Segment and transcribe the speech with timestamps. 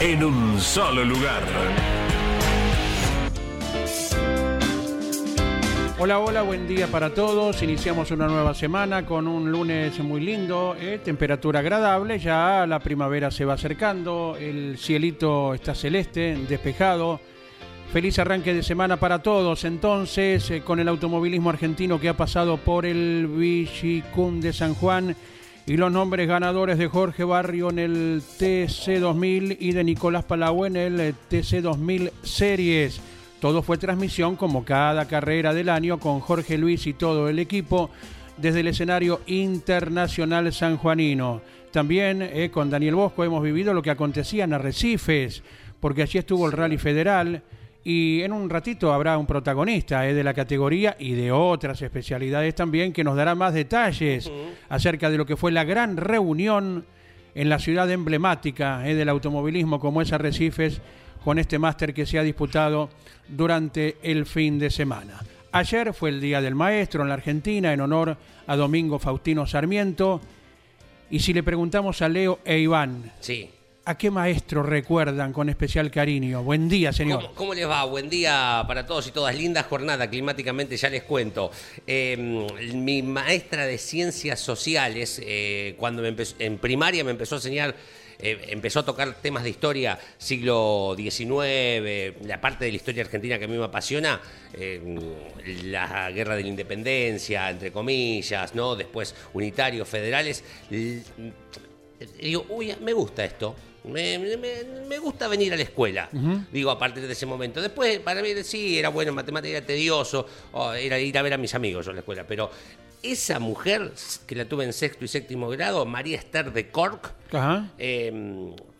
[0.00, 1.42] en un solo lugar.
[5.98, 7.62] Hola, hola, buen día para todos.
[7.62, 13.30] Iniciamos una nueva semana con un lunes muy lindo, eh, temperatura agradable, ya la primavera
[13.30, 17.20] se va acercando, el cielito está celeste, despejado.
[17.92, 19.64] Feliz arranque de semana para todos.
[19.64, 25.14] Entonces, eh, con el automovilismo argentino que ha pasado por el Villicún de San Juan
[25.70, 30.74] y los nombres ganadores de Jorge Barrio en el TC2000 y de Nicolás Palau en
[30.74, 33.00] el eh, TC2000 Series.
[33.38, 37.88] Todo fue transmisión como cada carrera del año con Jorge Luis y todo el equipo
[38.36, 41.40] desde el escenario internacional sanjuanino.
[41.70, 45.44] También eh, con Daniel Bosco hemos vivido lo que acontecía en Arrecifes,
[45.78, 47.44] porque allí estuvo el Rally Federal
[47.82, 52.54] y en un ratito habrá un protagonista eh, de la categoría y de otras especialidades
[52.54, 54.30] también que nos dará más detalles
[54.68, 56.84] acerca de lo que fue la gran reunión
[57.34, 60.80] en la ciudad emblemática eh, del automovilismo como es Arrecifes
[61.24, 62.90] con este máster que se ha disputado
[63.28, 65.20] durante el fin de semana.
[65.52, 70.20] Ayer fue el Día del Maestro en la Argentina en honor a Domingo Faustino Sarmiento.
[71.10, 73.50] Y si le preguntamos a Leo e Iván, Sí.
[73.90, 76.44] ¿A qué maestro recuerdan con especial cariño?
[76.44, 77.32] Buen día, señor.
[77.34, 77.84] ¿Cómo, les va?
[77.84, 79.36] Buen día para todos y todas.
[79.36, 81.50] Linda jornada climáticamente, ya les cuento.
[81.86, 82.16] Eh,
[82.74, 87.74] mi maestra de ciencias sociales, eh, cuando me empezó- en primaria me empezó a enseñar,
[88.20, 93.40] eh, empezó a tocar temas de historia, siglo XIX, la parte de la historia argentina
[93.40, 94.20] que a mí me apasiona,
[94.54, 94.80] eh,
[95.64, 98.76] la guerra de la independencia, entre comillas, ¿no?
[98.76, 100.44] Después unitarios, federales.
[102.20, 103.56] Digo, uy, me gusta esto.
[103.84, 106.08] Me, me- me gusta venir a la escuela,
[106.52, 107.60] digo, a partir de ese momento.
[107.62, 110.26] Después, para mí, sí, era bueno en matemática, era tedioso,
[110.78, 112.50] era ir a ver a mis amigos yo en la escuela, pero
[113.02, 113.92] esa mujer
[114.26, 117.70] que la tuve en sexto y séptimo grado, María Esther de Cork, Ajá.
[117.78, 118.12] eh,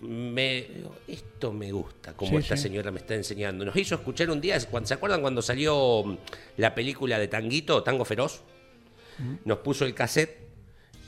[0.01, 0.67] me,
[1.09, 2.65] esto me gusta, como Sí, esta sí.
[2.65, 3.65] señora me está enseñando.
[3.65, 6.17] Nos hizo escuchar un día, ¿se acuerdan cuando salió mm,
[6.59, 8.43] la película de Tanguito, Tango Feroz?
[9.47, 10.50] Nos puso el cassette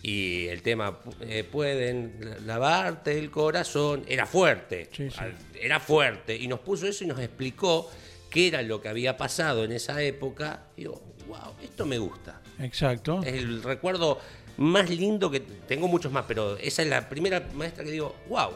[0.03, 5.17] y el tema, eh, pueden lavarte el corazón, era fuerte, Sí, sí.
[5.19, 7.89] al- era fuerte, y nos puso eso y nos explicó
[8.29, 10.65] qué era lo que había pasado en esa época.
[10.77, 12.41] Y digo, wow, esto me gusta.
[12.59, 13.21] Exacto.
[13.25, 14.19] Es el recuerdo
[14.57, 18.51] más lindo que tengo muchos más, pero esa es la primera maestra que digo, wow,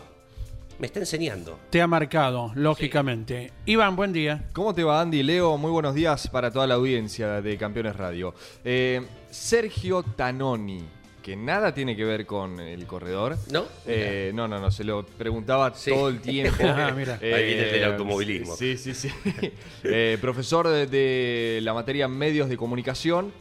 [0.79, 1.59] me está enseñando.
[1.71, 3.53] Te ha marcado, lógicamente.
[3.67, 4.45] Iván, buen día.
[4.53, 5.23] ¿Cómo te va, Andy?
[5.23, 8.35] Leo, muy buenos días para toda la audiencia de Campeones Radio.
[8.65, 10.85] Eh, Sergio Tanoni,
[11.27, 13.37] que nada tiene que ver con el corredor.
[13.51, 13.65] ¿No?
[13.85, 15.91] Eh, no, no, no, se lo preguntaba Sí.
[15.91, 16.63] todo el tiempo.
[16.65, 17.19] Ah, mira.
[17.21, 18.55] Ahí viene el del automovilismo.
[18.55, 19.11] Sí, sí, sí.
[19.83, 23.33] Eh, profesor de, de la materia medios de comunicación,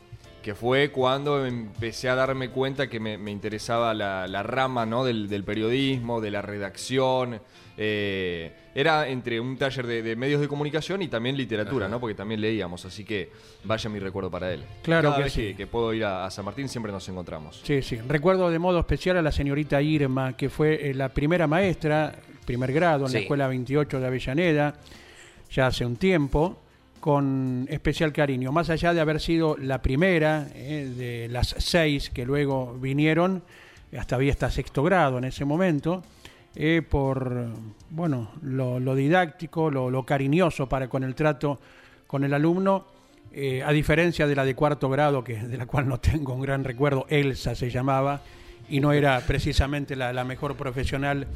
[0.45, 5.03] que fue cuando empecé a darme cuenta que me, me interesaba la, la rama ¿no?
[5.03, 7.41] del, del periodismo, de la redacción.
[7.75, 11.99] Eh, era entre un taller de, de medios de comunicación y también literatura, ¿no?
[11.99, 13.31] Porque también leíamos, así que
[13.63, 14.63] vaya mi recuerdo para él.
[14.83, 15.41] Claro Cada que vez sí.
[15.41, 17.61] que, que puedo ir a, a San Martín siempre nos encontramos.
[17.63, 17.95] Sí, sí.
[18.07, 22.13] Recuerdo de modo especial a la señorita Irma, que fue eh, la primera maestra,
[22.45, 23.19] primer grado en la.
[23.19, 24.75] Escuela 28 de Avellaneda,
[25.49, 26.61] ya hace un tiempo,
[27.05, 28.51] con especial cariño.
[28.51, 33.43] Más allá de haber sido la primera eh, de las seis que luego vinieron,
[33.95, 36.01] hasta había hasta sexto grado en ese momento,
[36.55, 37.49] eh, por
[37.91, 41.59] bueno, lo, lo didáctico, lo, lo cariñoso para con el trato
[42.07, 42.87] con el alumno,
[43.31, 46.41] eh, a diferencia de la de cuarto grado, que de la cual no tengo un
[46.41, 48.21] gran recuerdo, Elsa se llamaba,
[48.67, 51.27] y no era precisamente la, la mejor profesional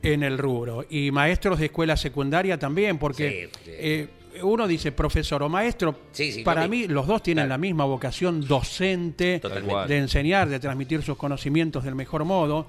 [0.00, 0.86] en el rubro.
[0.88, 3.70] Y maestros de escuela secundaria también, porque Sí, sí.
[3.74, 4.08] eh,
[4.42, 7.54] uno dice profesor o maestro, Sí, sí, para mí los dos tienen Claro.
[7.54, 9.88] la misma vocación docente, Totalmente.
[9.92, 12.66] de enseñar, de transmitir sus conocimientos del mejor modo,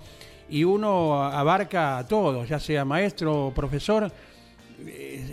[0.49, 4.11] y uno abarca a todos, ya sea maestro o profesor,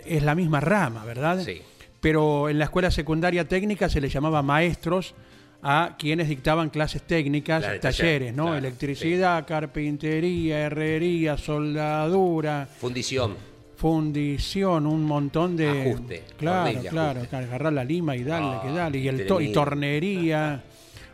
[0.05, 1.43] es la misma rama, ¿verdad?
[1.43, 1.61] Sí.
[1.99, 5.13] pero en la escuela secundaria técnica se le llamaba maestros
[5.61, 8.45] a quienes dictaban clases técnicas, talleres, ¿no?
[8.45, 13.35] claro, Electricidad, carpintería, herrería, soldadura, Fundición.
[13.81, 17.35] Fundición, un montón de Ajuste, claro, horrible claro, ajuste.
[17.35, 20.61] agarrar la lima y darle, Ah, que dale, y el to- y tornería,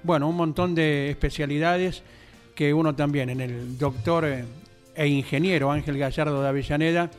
[0.04, 2.04] bueno, un montón de especialidades
[2.54, 4.44] que uno también en el doctor eh,
[4.96, 7.10] e ingeniero Ángel Gallardo de Avellaneda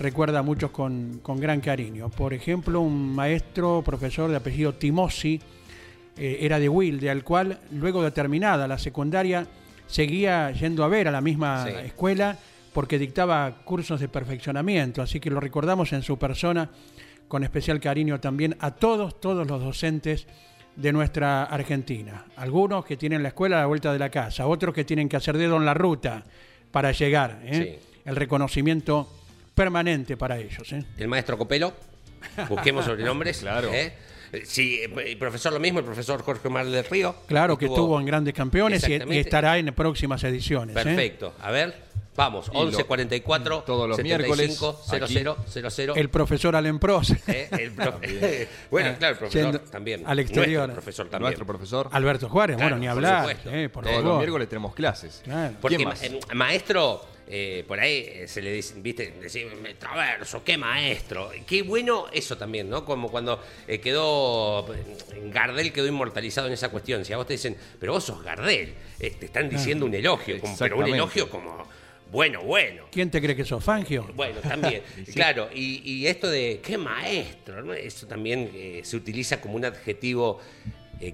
[0.00, 2.08] recuerda a muchos con, con gran cariño.
[2.08, 5.40] Por ejemplo, un maestro, profesor de apellido Timosi,
[6.16, 9.46] eh, era de Wilde, al cual luego de terminada la secundaria
[9.86, 11.72] seguía yendo a ver a la misma Sí.
[11.84, 12.36] escuela
[12.72, 16.70] porque dictaba cursos de perfeccionamiento, así que lo recordamos en su persona
[17.28, 20.26] con especial cariño también a todos, todos los docentes
[20.76, 22.26] de nuestra Argentina.
[22.36, 25.16] Algunos que tienen la escuela a la vuelta de la casa, otros que tienen que
[25.16, 26.24] hacer dedo en la ruta
[26.70, 27.40] para llegar.
[27.44, 27.80] ¿eh?
[28.04, 29.08] El reconocimiento
[29.54, 30.72] permanente para ellos.
[30.72, 30.84] ¿eh?
[30.96, 31.72] El maestro Copelo.
[32.48, 33.38] Busquemos sobrenombres.
[33.38, 33.72] Claro.
[33.72, 33.92] ¿eh?
[34.44, 37.14] Sí, el profesor lo mismo, el profesor Jorge Omar del Río.
[37.26, 39.20] Claro que estuvo en grandes campeones y, y Exactamente.
[39.20, 40.76] estará en próximas ediciones.
[40.76, 40.82] ¿eh?
[40.82, 41.34] Perfecto.
[41.40, 41.74] A ver,
[42.16, 42.48] vamos.
[42.50, 44.58] Y lo- 11 44 todos los 75 miércoles,
[45.12, 45.36] 00
[45.70, 45.94] 00.
[45.96, 47.48] El profesor Allen Prost, ¿eh?
[47.50, 50.02] El profe- bueno, claro, el profesor Yendo también.
[50.06, 50.60] al exterior.
[50.68, 51.22] Nuestro profesor también.
[51.28, 51.88] Nuestro profesor.
[51.92, 53.20] Alberto Juárez, Claro, bueno, ni por hablar.
[53.22, 53.50] supuesto.
[53.50, 54.10] eh, por Todos favor.
[54.10, 55.20] los miércoles tenemos clases.
[55.24, 55.54] Claro.
[55.60, 56.02] Porque ¿Quién más?
[56.02, 59.46] eh, maestro, eh, por ahí eh, se le dice, viste, decir,
[59.78, 61.30] traverso, qué maestro.
[61.46, 62.84] Qué bueno eso también, ¿no?
[62.84, 64.66] Como cuando eh, quedó,
[65.32, 67.04] Gardel quedó inmortalizado en esa cuestión.
[67.04, 70.40] Si a vos te dicen, pero vos sos Gardel, eh, te están diciendo un elogio,
[70.40, 71.66] como- pero un elogio como,
[72.10, 72.86] bueno, bueno.
[72.90, 74.10] ¿Quién te cree que sos Fangio?
[74.16, 74.82] Bueno, también,
[75.14, 77.72] claro, y, y esto de qué maestro, ¿no?
[77.72, 78.50] eso también
[78.82, 80.40] se utiliza como un adjetivo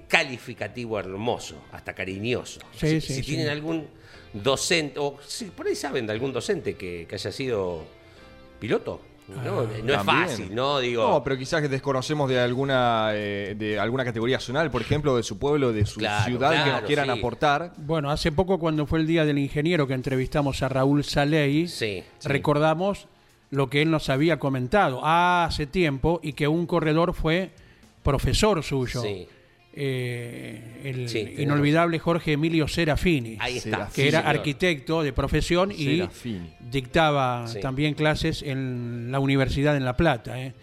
[0.07, 2.59] calificativo hermoso, hasta cariñoso.
[2.77, 3.87] Sí, si sí, si tienen algún
[4.43, 7.83] docente, o si por ahí saben de algún docente que, que haya sido
[8.59, 10.03] piloto, no, no es También.
[10.29, 10.79] fácil, ¿no?
[10.79, 15.17] Digo, No, pero quizás que desconocemos de alguna eh, de alguna categoría zonal, por ejemplo,
[15.17, 17.11] de su pueblo, de su Claro, ciudad, que nos claro, quieran sí.
[17.19, 17.73] aportar.
[17.77, 22.03] Bueno, hace poco cuando fue el Día del Ingeniero que entrevistamos a Raúl Saley, Sí,
[22.19, 22.27] sí.
[22.29, 23.07] recordamos
[23.49, 27.51] lo que él nos había comentado hace tiempo y que un corredor fue
[28.03, 29.01] profesor suyo.
[29.01, 29.27] Sí.
[29.79, 33.89] Eh, el Sí, inolvidable Jorge Emilio Serafini, ahí está.
[33.93, 34.35] Que Sí, era señor.
[34.37, 36.53] arquitecto de profesión y Serafini.
[36.59, 37.59] dictaba Sí.
[37.59, 40.41] también clases en la Universidad en La Plata.
[40.41, 40.53] ¿eh?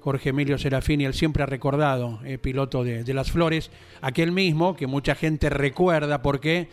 [0.00, 3.70] Jorge Emilio Serafini, él siempre ha recordado, eh, piloto de, de las Flores,
[4.00, 6.68] aquel mismo que mucha gente recuerda, ¿por qué?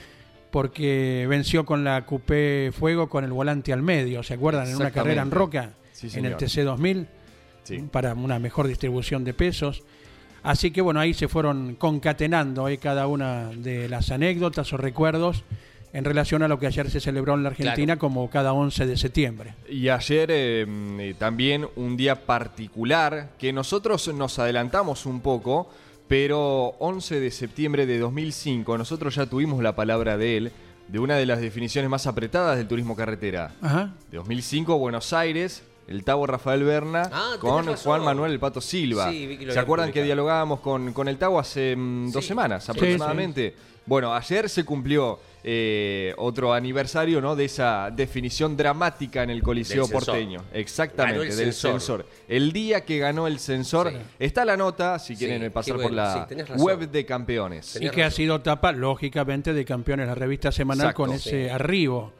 [0.52, 4.68] Porque venció con la Coupé Fuego con el volante al medio, ¿se acuerdan?
[4.70, 6.38] En una carrera en Roca, Sí, en el.
[6.38, 7.08] TC2000,
[7.64, 7.84] Sí.
[7.92, 9.84] para una mejor distribución de pesos.
[10.50, 15.44] Así que bueno, ahí se fueron concatenando eh, cada una de las anécdotas o recuerdos
[15.94, 18.00] en relación a lo que ayer se celebró en la Argentina Claro.
[18.00, 19.54] como cada 11 de septiembre.
[19.70, 25.70] Y ayer mm, eh, también un día particular que nosotros nos adelantamos un poco,
[26.08, 30.52] pero 11 de septiembre de 2005 nosotros ya tuvimos la palabra de él,
[30.88, 33.54] de una de las definiciones más apretadas del turismo carretera.
[33.62, 33.94] Ajá.
[34.10, 37.84] De 2005, Buenos Aires, el Tavo Rafael Berna Ah, con razón.
[37.84, 39.10] Juan Manuel El Pato Silva.
[39.12, 42.24] Sí, vi que lo ¿Se acuerdan que dialogábamos con, con el Tavo hace mm, dos
[42.24, 42.30] Sí.
[42.30, 43.56] semanas Sí, aproximadamente?
[43.86, 47.36] Bueno, ayer se cumplió eh, otro aniversario ¿no?
[47.36, 50.06] de esa definición dramática en el Coliseo Del sensor.
[50.06, 50.44] porteño.
[50.54, 51.72] Exactamente, Ganó el del sensor.
[51.72, 52.06] sensor.
[52.28, 53.98] El día que ganó el sensor, Sí.
[54.20, 57.80] está la nota, si quieren pasar por la sí, web de campeones.
[57.82, 61.04] Y que ha sido tapa, lógicamente, de campeones, la revista semanal Exacto.
[61.06, 61.50] con ese Sí.
[61.50, 62.14] arribo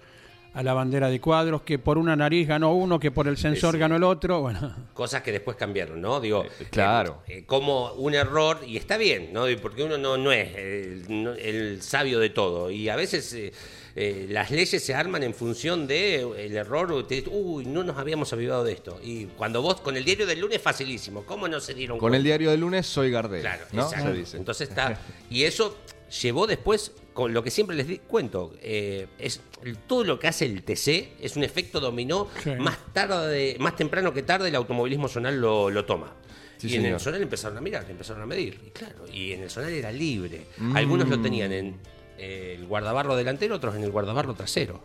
[0.54, 3.74] a la bandera de cuadros, que por una nariz ganó uno, que por el sensor
[3.76, 3.80] Sí.
[3.80, 4.42] ganó el otro.
[4.42, 6.20] Bueno, cosas que después cambiaron, ¿no?
[6.20, 7.22] Digo, Eh, claro.
[7.28, 9.46] eh, eh, como un error, y está bien, ¿no?
[9.62, 12.72] Porque uno no, no es el, no- el sabio de todo.
[12.72, 13.54] Y a veces eh,
[13.96, 17.98] eh, las leyes se arman en función de eh, el error, te- uy, no nos
[17.98, 19.00] habíamos avivado de esto.
[19.04, 21.24] Y cuando vos, con el diario del lunes, facilísimo.
[21.26, 23.42] ¿Cómo no se dieron Con el diario del lunes soy Gardel.
[23.42, 23.84] Claro, ¿no?
[23.84, 24.08] exacto.
[24.08, 24.38] Se dice.
[24.38, 25.00] Entonces está.
[25.30, 25.78] Y eso
[26.22, 29.42] llevó después, con lo que siempre les di- cuento, eh, es
[29.88, 32.28] todo lo que hace el TC es un efecto dominó.
[32.44, 32.52] Sí.
[32.58, 36.14] Más tarde, más temprano que tarde, el automovilismo zonal lo, lo toma.
[36.58, 38.60] Sí, y en el zonal empezaron a mirar, empezaron a medir.
[38.66, 40.46] Y claro, y en el zonal era libre.
[40.58, 40.76] Mm.
[40.76, 41.76] Algunos lo tenían en
[42.18, 44.82] eh, el guardabarro delantero, otros en el guardabarro trasero.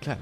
[0.00, 0.20] Claro.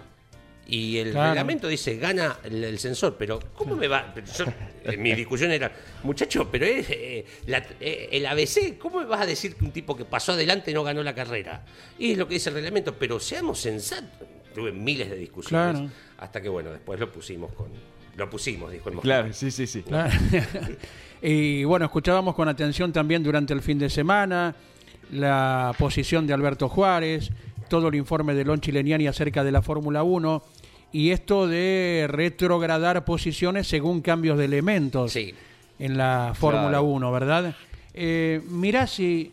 [0.66, 1.30] Y el Claro.
[1.30, 4.14] reglamento dice, gana el, el sensor, pero ¿cómo me va?
[4.36, 4.46] Yo-
[4.84, 5.70] eh, mi discusión era,
[6.02, 9.72] muchacho, pero es eh, la- eh, el ABC, ¿cómo me vas a decir que un
[9.72, 11.64] tipo que pasó adelante no ganó la carrera?
[11.98, 14.26] Y es lo que dice el reglamento, pero seamos sensatos.
[14.54, 15.72] Tuve miles de discusiones.
[15.76, 15.90] Claro.
[16.18, 17.68] Hasta que, bueno, después lo pusimos con...
[18.16, 19.82] Lo pusimos, dijo el Claro, sí, sí, sí.
[19.82, 20.10] Claro.
[21.22, 24.54] y bueno, escuchábamos con atención también durante el fin de semana
[25.10, 27.30] la posición de Alberto Juárez,
[27.68, 30.42] todo el informe de Lon Chileniani acerca de la Fórmula 1
[30.92, 35.12] y esto de retrogradar posiciones según cambios de elementos.
[35.12, 35.34] Sí.
[35.78, 36.84] en la Fórmula Claro.
[36.84, 37.56] 1, ¿verdad?
[37.94, 39.32] Eh, mirá si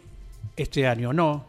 [0.58, 1.46] este año no,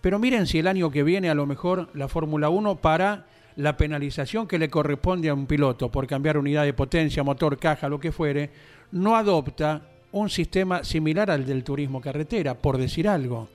[0.00, 3.76] pero miren si el año que viene a lo mejor la Fórmula 1 para la
[3.76, 7.98] penalización que le corresponde a un piloto por cambiar unidad de potencia, motor, caja, lo
[8.00, 8.50] que fuere,
[8.92, 13.48] no adopta un sistema similar al del turismo carretera, por decir algo.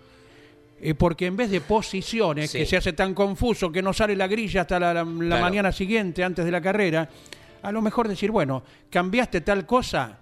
[0.81, 2.59] Eh, porque en vez de posiciones, Sí.
[2.59, 5.41] que se hace tan confuso que no sale la grilla hasta la, la- la Claro.
[5.41, 7.09] mañana siguiente, antes de la carrera,
[7.61, 10.19] a lo mejor decir, bueno, cambiaste tal cosa,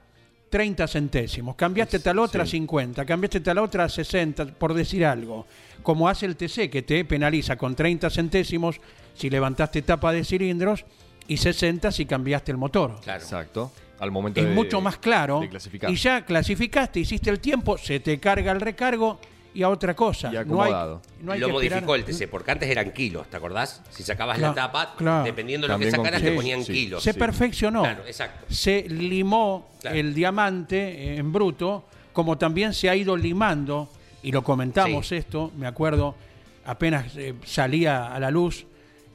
[0.49, 5.47] 30 centésimos, cambiaste tal otra, 50, cambiaste tal otra, 60, por decir algo.
[5.81, 8.79] Como hace el TC, que te penaliza con 30 centésimos
[9.15, 10.85] si levantaste tapa de cilindros
[11.27, 12.99] y 60 si cambiaste el motor.
[13.01, 13.21] Claro.
[13.23, 13.71] Exacto.
[13.99, 15.41] Al momento Es de- mucho más claro.
[15.89, 19.19] Y ya clasificaste, hiciste el tiempo, se te carga el recargo
[19.53, 20.29] y a otra cosa.
[20.29, 21.01] Y no hay, acomodado.
[21.21, 23.81] no hay lo que esperar- modificó el TC, porque antes eran kilos, ¿te acordás?
[23.91, 25.23] Si sacabas Claro, la tapa, claro.
[25.23, 26.73] dependiendo de lo que sacaras, te ponían sí.
[26.73, 27.03] kilos.
[27.03, 27.19] Se Sí.
[27.19, 27.81] perfeccionó.
[27.83, 28.45] Claro, exacto.
[28.53, 29.95] Se limó Claro.
[29.97, 31.83] el diamante eh, en bruto,
[32.13, 33.89] como también se ha ido limando,
[34.23, 35.15] y lo comentamos Sí.
[35.15, 36.15] esto, me acuerdo,
[36.65, 38.65] apenas eh, salía a la luz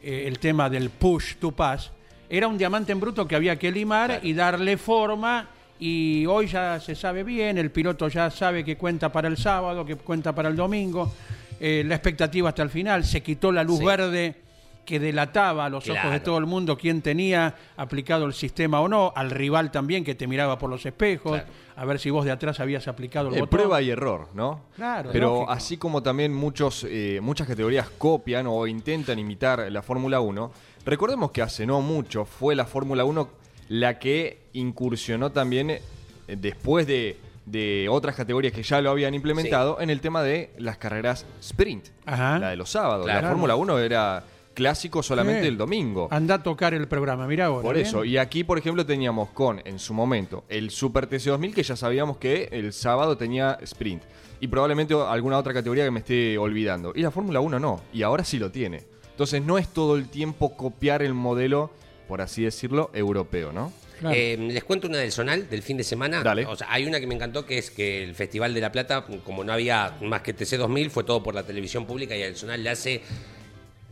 [0.03, 1.91] eh, el tema del push to pass,
[2.31, 4.27] era un diamante en bruto que había que limar Claro.
[4.27, 5.49] y darle forma.
[5.81, 9.85] Y hoy ya se sabe bien, el piloto ya sabe que cuenta para el sábado,
[9.85, 11.13] que cuenta para el domingo.
[11.61, 13.85] eh, la expectativa hasta el final, se quitó la luz Sí.
[13.85, 14.37] verde
[14.85, 18.87] que delataba a los ojos de todo el mundo quién tenía aplicado el sistema o
[18.87, 21.49] no, al rival también que te miraba por los espejos, Claro.
[21.75, 23.51] a ver si vos de atrás habías aplicado el Eh, botón.
[23.59, 24.61] prueba y error, ¿no?
[24.77, 25.51] Claro, Pero lógico.
[25.51, 30.53] así como también muchos, eh, muchas categorías copian o intentan imitar la Fórmula 1,
[30.87, 33.29] recordemos que hace no mucho fue la Fórmula 1
[33.69, 35.81] la que incursionó también eh,
[36.27, 40.77] después de, de otras categorías que ya lo habían implementado en el tema de las
[40.79, 42.39] carreras sprint, Ajá.
[42.39, 43.05] la de los sábados.
[43.07, 43.23] Claro.
[43.23, 45.49] La Fórmula 1 era clásico solamente Sí.
[45.49, 46.09] el domingo.
[46.11, 47.63] Anda a tocar el programa, mira ahora.
[47.63, 47.87] Por ¿bien?
[47.87, 51.77] eso, y aquí, por ejemplo, teníamos con, en su momento, el Super TC2000, que ya
[51.77, 54.03] sabíamos que el sábado tenía sprint.
[54.41, 56.93] Y probablemente alguna otra categoría que me esté olvidando.
[56.95, 58.83] Y la Fórmula 1 no, y ahora sí lo tiene.
[59.11, 61.71] Entonces no es todo el tiempo copiar el modelo,
[62.09, 63.73] por así decirlo, europeo, ¿no?
[64.01, 64.17] Claro.
[64.17, 66.23] Eh, les cuento una del Zonal del fin de semana.
[66.23, 66.47] Dale.
[66.47, 69.05] O sea, hay una que me encantó que es que el Festival de la Plata,
[69.25, 72.63] como no había más que TC2000, fue todo por la televisión pública y el Zonal
[72.63, 73.03] le hace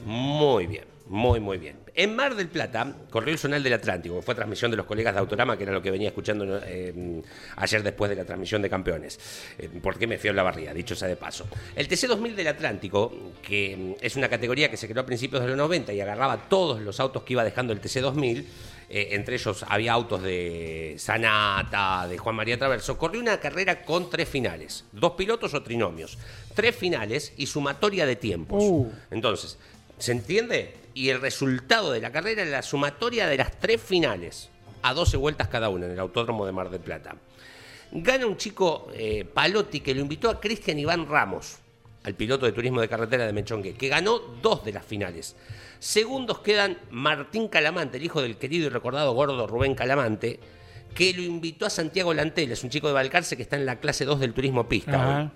[0.04, 1.76] muy bien, muy, muy bien.
[1.98, 5.20] En Mar del Plata corrió el Zonal del Atlántico, fue transmisión de los colegas de
[5.20, 7.22] Autorama, que era lo que venía escuchando eh,
[7.56, 9.18] ayer después de la transmisión de campeones.
[9.58, 11.46] Eh, porque me fui a la barría, dicho sea de paso.
[11.74, 15.48] El TC2000 del Atlántico, que mm, es una categoría que se creó a principios de
[15.48, 18.44] los 90 y agarraba todos los autos que iba dejando el TC2000,
[18.90, 24.10] eh, entre ellos había autos de Sanata, de Juan María Traverso, corrió una carrera con
[24.10, 26.18] tres finales, dos pilotos o trinomios,
[26.54, 28.62] tres finales y sumatoria de tiempos.
[28.62, 28.92] Uh.
[29.10, 29.56] Entonces,
[29.98, 30.85] ¿se entiende?
[30.96, 34.48] Y el resultado de la carrera es la sumatoria de las tres finales,
[34.80, 37.14] a 12 vueltas cada una en el Autódromo de Mar del Plata.
[37.92, 41.58] Gana un chico, eh, Palotti, que lo invitó a Cristian Iván Ramos,
[42.02, 45.36] al piloto de turismo de carretera de Mechongue, que ganó dos de las finales.
[45.80, 50.40] Segundos quedan Martín Calamante, el hijo del querido y recordado gordo Rubén Calamante,
[50.94, 53.80] que lo invitó a Santiago Lantel, es un chico de Balcarce que está en la
[53.80, 55.30] clase 2 del turismo pista.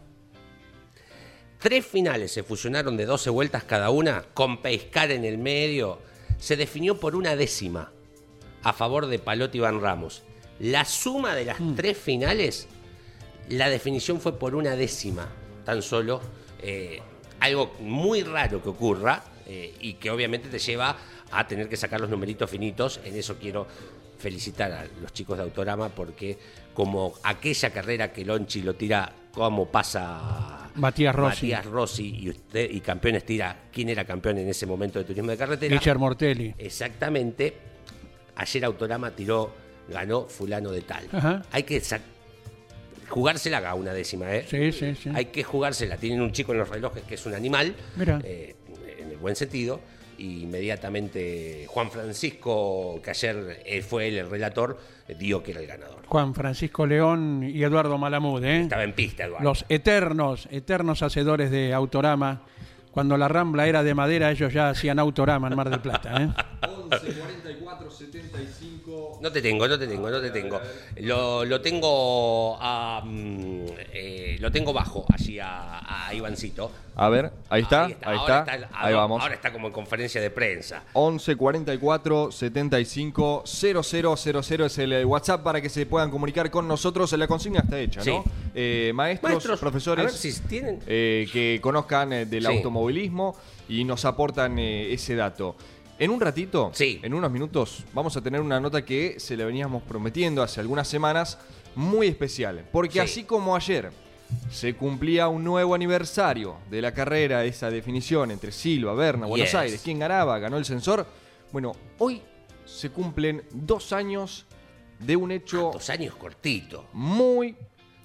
[1.61, 5.99] Tres finales se fusionaron de 12 vueltas cada una, con Pescar en el medio.
[6.39, 7.93] Se definió por una décima
[8.63, 10.23] a favor de Palotti y Van Ramos.
[10.59, 12.67] La suma de las tres finales,
[13.51, 15.29] la definición fue por una décima,
[15.65, 16.21] tan solo.
[16.63, 17.01] eh,
[17.41, 20.97] algo muy raro que ocurra eh, y que obviamente te lleva
[21.31, 23.01] a tener que sacar los numeritos finitos.
[23.05, 23.67] En eso quiero
[24.19, 26.39] felicitar a los chicos de Autorama porque
[26.75, 31.47] como aquella carrera que Lonchi lo tira como pasa Matías Rossi.
[31.47, 35.31] Matías Rossi y usted y campeones tira quién era campeón en ese momento de turismo
[35.31, 35.75] de carretera.
[35.75, 36.55] Richard Mortelli.
[36.59, 37.55] Exactamente.
[38.37, 39.53] Ayer Autorama tiró,
[39.89, 41.07] ganó fulano de tal.
[41.13, 41.43] Ajá.
[41.53, 41.81] Hay que
[43.09, 44.47] jugársela a una décima, ¿eh?
[44.49, 45.11] Sí, sí, sí.
[45.15, 45.97] Hay que jugársela.
[45.97, 48.21] Tienen un chico en los relojes que es un animal, Mira.
[48.25, 48.55] eh,
[48.99, 49.81] en el buen sentido.
[50.21, 54.79] Y inmediatamente Juan Francisco, que ayer eh, fue él el relator,
[55.19, 56.05] dio que era el ganador.
[56.07, 58.61] Juan Francisco León y Eduardo Malamud, ¿eh?
[58.61, 59.43] Estaba en pista, Eduardo.
[59.43, 62.43] Los eternos, eternos hacedores de Autorama.
[62.91, 66.29] Cuando la Rambla era de madera, ellos ya hacían Autorama en Mar del Plata, ¿eh?
[66.69, 68.10] 11, 44, 75.
[69.21, 70.61] No te tengo, no te tengo, no te tengo.
[71.01, 76.71] Lo, lo tengo a, mm, eh, lo tengo bajo allí a, a Ivancito.
[76.97, 79.23] A ver, ahí está, ahí Ahora está, ahí ahí vamos.
[79.23, 80.83] Ahora está como en conferencia de prensa.
[80.95, 87.13] 11 44 75 0000 es el WhatsApp para que se puedan comunicar con nosotros.
[87.13, 88.11] La consigna está hecha, Sí.
[88.11, 88.25] ¿no?
[88.55, 90.81] Eh, maestros, Maestros, profesores a ver si tienen.
[90.87, 92.53] eh, que conozcan eh, del Sí.
[92.57, 93.37] automovilismo
[93.69, 95.57] y nos aportan eh, ese dato.
[96.01, 96.99] En un ratito, Sí.
[97.03, 100.89] en unos minutos, vamos a tener una nota que se le veníamos prometiendo hace algunas
[100.89, 101.39] semanas
[101.75, 102.99] muy especial, porque Sí.
[103.01, 103.91] así como ayer
[104.51, 109.55] se cumplía un nuevo aniversario de la carrera, esa definición entre Silva, Berna, Buenos Yes.
[109.55, 111.07] Aires, quién ganaba, ganó el sensor.
[111.53, 112.23] Bueno, hoy
[112.65, 114.47] se cumplen dos años
[115.01, 116.87] de un hecho Dos años cortito.
[116.95, 117.55] muy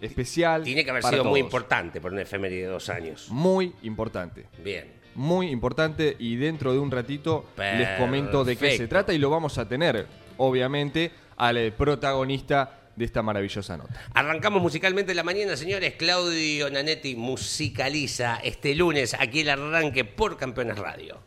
[0.01, 0.63] especial.
[0.63, 3.27] Tiene que haber sido muy importante por una efeméride de dos años.
[3.29, 4.47] Muy importante.
[4.61, 4.91] Bien.
[5.15, 9.29] Muy importante y dentro de un ratito les comento de qué se trata y lo
[9.29, 10.07] vamos a tener,
[10.37, 13.93] obviamente, al protagonista de esta maravillosa nota.
[14.13, 15.95] Arrancamos musicalmente la mañana, señores.
[15.95, 21.19] Claudio Nanetti musicaliza este lunes aquí el arranque por Campeones Radio.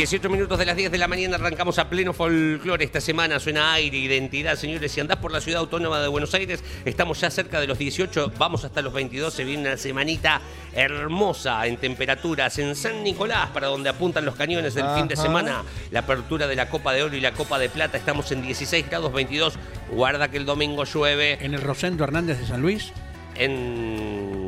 [0.00, 2.82] 18 minutos de las 10 de la mañana arrancamos a pleno folclore.
[2.86, 4.92] Esta semana suena aire, identidad, señores.
[4.92, 8.32] Si andás por la ciudad autónoma de Buenos Aires, estamos ya cerca de los 18,
[8.38, 9.34] vamos hasta los 22.
[9.34, 10.40] Se viene una semanita
[10.72, 15.64] hermosa en temperaturas en San Nicolás, para donde apuntan los cañones del fin de semana.
[15.90, 17.98] La apertura de la Copa de Oro y la Copa de Plata.
[17.98, 19.58] Estamos en 16 grados 22.
[19.90, 22.90] Guarda que el domingo llueve En el Rosendo Hernández de San Luis.
[23.34, 24.39] en.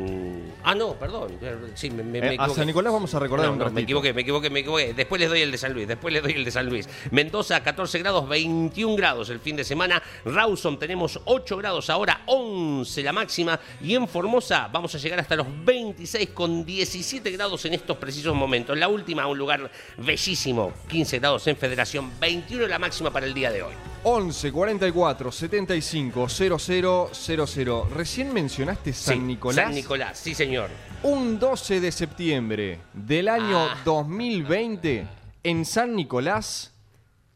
[0.63, 1.37] Ah, no, perdón.
[1.75, 2.49] Sí, me, me- me Eh, a.
[2.49, 3.75] San Nicolás vamos a recordar No, un no, ratito.
[3.75, 4.93] me equivoqué, me equivoqué, me equivoqué.
[4.93, 6.87] Después les doy el de San Luis, después les doy el de San Luis.
[7.11, 10.01] Mendoza, 14 grados, 21 grados el fin de semana.
[10.25, 13.59] Rawson tenemos 8 grados ahora, 11 la máxima.
[13.81, 18.33] Y en Formosa vamos a llegar hasta los 26 con 17 grados en estos precisos
[18.35, 18.77] momentos.
[18.77, 23.51] La última, un lugar bellísimo, 15 grados en Federación, 21 la máxima para el día
[23.51, 23.73] de hoy.
[24.05, 27.89] 11 44 75 00 00.
[27.95, 29.65] Recién mencionaste San Sí, Nicolás.
[29.65, 30.69] San Nicolás, sí señor.
[31.03, 33.77] Un 12 de septiembre del año Ah.
[33.85, 35.07] 2020,
[35.43, 36.72] en San Nicolás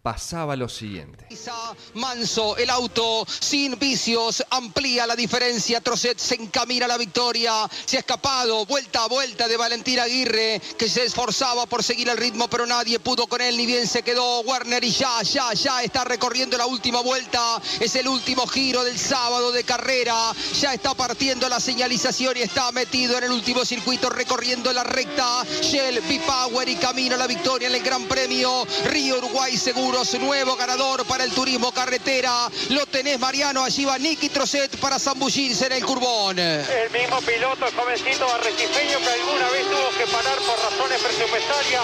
[0.08, 1.28] pasaba lo siguiente.
[1.96, 7.98] Manso, el auto sin vicios, amplía la diferencia, Trocet se encamina a la victoria, se
[7.98, 12.48] ha escapado, vuelta a vuelta de Valentín Aguirre, que se esforzaba por seguir el ritmo,
[12.48, 16.06] pero nadie pudo con él, ni bien se quedó Werner y ya, ya, ya está
[16.06, 21.50] recorriendo la última vuelta, es el último giro del sábado de carrera, ya está partiendo
[21.50, 26.78] la señalización y está metido en el último circuito recorriendo la recta, Shell, B-Power y
[26.78, 29.58] camino a la victoria en el Gran Premio, Río Uruguay
[29.98, 35.66] Nuevo ganador para el turismo carretera, lo tenés Mariano, allí va Nicky Trocet para zambullirse
[35.66, 36.38] en el curbón.
[36.38, 41.84] El mismo piloto, el jovencito arrecifeño que alguna vez tuvo que parar por razones presupuestarias,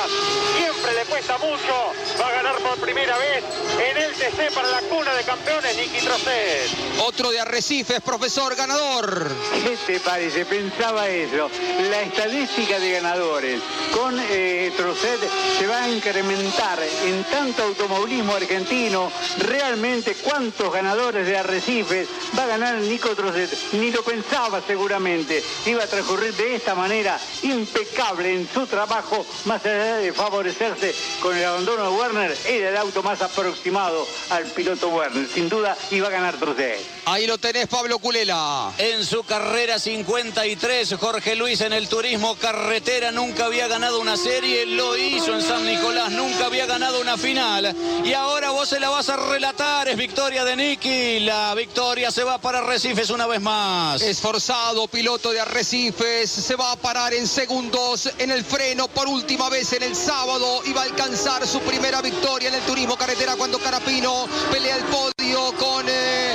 [0.55, 3.43] siempre le cuesta mucho, va a ganar por primera vez
[3.81, 6.69] en el TC para la cuna de campeones, Nicky Trocet.
[6.99, 9.31] Otro de Arrecifes, profesor ganador.
[9.63, 10.45] ¿Qué te parece?
[10.45, 11.49] Pensaba eso.
[11.89, 13.59] La estadística de ganadores
[13.91, 15.19] con eh, Trocet
[15.57, 19.11] se va a incrementar en tanto automovilismo automovilismo argentino.
[19.39, 23.49] Realmente, ¿cuántos ganadores de Arrecifes va a ganar Nico Trocet?
[23.73, 25.43] Ni lo pensaba seguramente.
[25.65, 31.35] Iba a transcurrir de esta manera, impecable en su trabajo, más allá de favorecerse con
[31.35, 35.27] el abandono de Werner, era el auto más aproximado al piloto Werner.
[35.27, 37.02] Sin duda, iba a ganar Trocet.
[37.05, 38.71] Ahí lo tenés, Pablo Culela.
[38.77, 44.65] En su carrera 53, Jorge Luis en el turismo carretera nunca había ganado una serie,
[44.65, 47.75] lo hizo en San Nicolás, nunca había ganado una final.
[48.05, 52.23] Y ahora vos se la vas a relatar, es victoria de Nicky, la victoria se
[52.23, 54.01] va para Recifes una vez más.
[54.01, 59.49] Esforzado, piloto de Arrecifes, se va a parar en segundos en el freno por última
[59.49, 63.35] vez en el sábado y va a alcanzar su primera victoria en el turismo carretera
[63.35, 66.33] cuando Carapino pelea el podio con eh,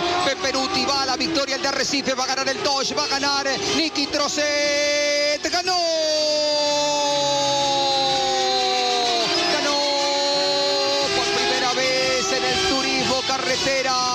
[0.59, 0.85] Peperuti.
[0.85, 3.47] Va a la victoria el de Arrecife, va a ganar el Dodge, va a ganar
[3.77, 5.43] Nicky Trocet.
[5.51, 5.79] ¡Ganó!
[9.53, 9.79] Ganó
[11.17, 14.08] por primera vez en el turismo carretera.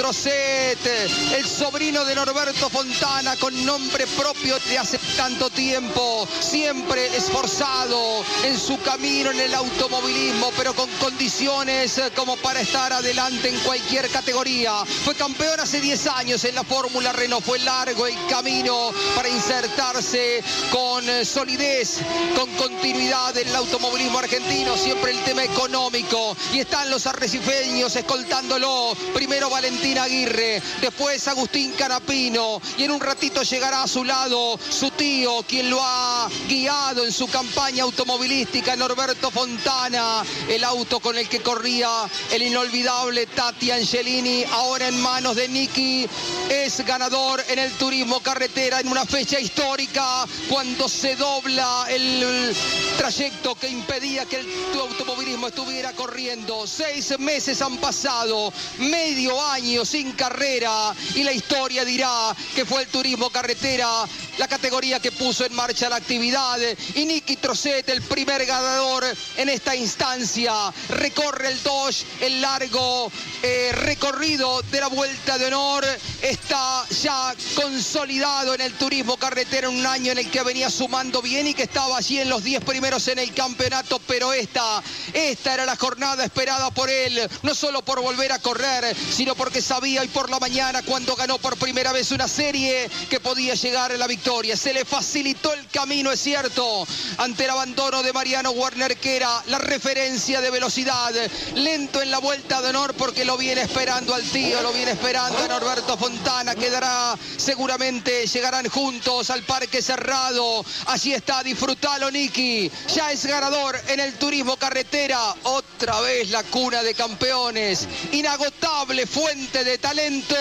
[0.00, 0.86] Nicky Trocet,
[1.34, 8.58] el sobrino de Norberto Fontana con nombre propio de hace tanto tiempo, siempre esforzado en
[8.58, 14.08] su camino en el automovilismo, pero con condiciones eh, como para estar adelante en cualquier
[14.10, 14.84] categoría.
[15.04, 20.42] Fue campeón hace 10 años en la Fórmula Renault, fue largo el camino para insertarse
[20.70, 21.98] con eh, solidez,
[22.36, 26.36] con continuidad en el automovilismo argentino, siempre el tema económico.
[26.52, 28.94] Y están los arrecifeños escoltándolo.
[29.14, 34.90] Primero Valentín Aguirre, después Agustín Carapino y en un ratito llegará a su lado su
[34.90, 41.28] tío, quien lo ha guiado en su campaña automovilística, Norberto Fontana, el auto con el
[41.28, 41.88] que corría
[42.30, 46.08] el inolvidable Tati Angelini, ahora en manos de Nicky,
[46.48, 52.54] es ganador en el turismo carretera en una fecha histórica cuando se dobla el
[52.96, 54.48] trayecto que impedía que el
[54.78, 56.66] automovilismo estuviera corriendo.
[56.66, 62.88] Seis meses han pasado, medio año sin carrera y la historia dirá que fue el
[62.88, 64.06] turismo carretera
[64.40, 66.58] la categoría que puso en marcha la actividad.
[66.94, 69.04] Y Nicky Trocet, el primer ganador
[69.36, 73.12] en esta instancia, recorre el Dodge, el largo
[73.42, 75.84] eh, recorrido de la Vuelta de Honor,
[76.22, 81.20] está ya consolidado en el turismo carretera en un año en el que venía sumando
[81.20, 85.54] bien y que estaba allí en los 10 primeros en el campeonato, pero esta, esta
[85.54, 90.00] era la jornada esperada por él, no solo por volver a correr, sino porque sabía
[90.00, 93.96] hoy por la mañana cuando ganó por primera vez una serie que podía llegar a
[93.96, 94.56] la victoria.
[94.56, 96.84] Se le facilitó el camino, es cierto,
[97.18, 101.14] ante el abandono de Mariano Werner, que era la referencia de velocidad.
[101.54, 105.38] Lento en la vuelta de honor porque lo viene esperando al tío, lo viene esperando
[105.38, 106.56] a Norberto Fontana.
[106.56, 110.64] Quedará seguramente, llegarán juntos al parque cerrado.
[110.86, 112.68] Allí está, disfrutalo, Niki.
[112.92, 115.32] Ya es ganador en el turismo carretera.
[115.44, 117.86] Otra vez la cuna de campeones.
[118.10, 120.34] Inagotable fuente de talento.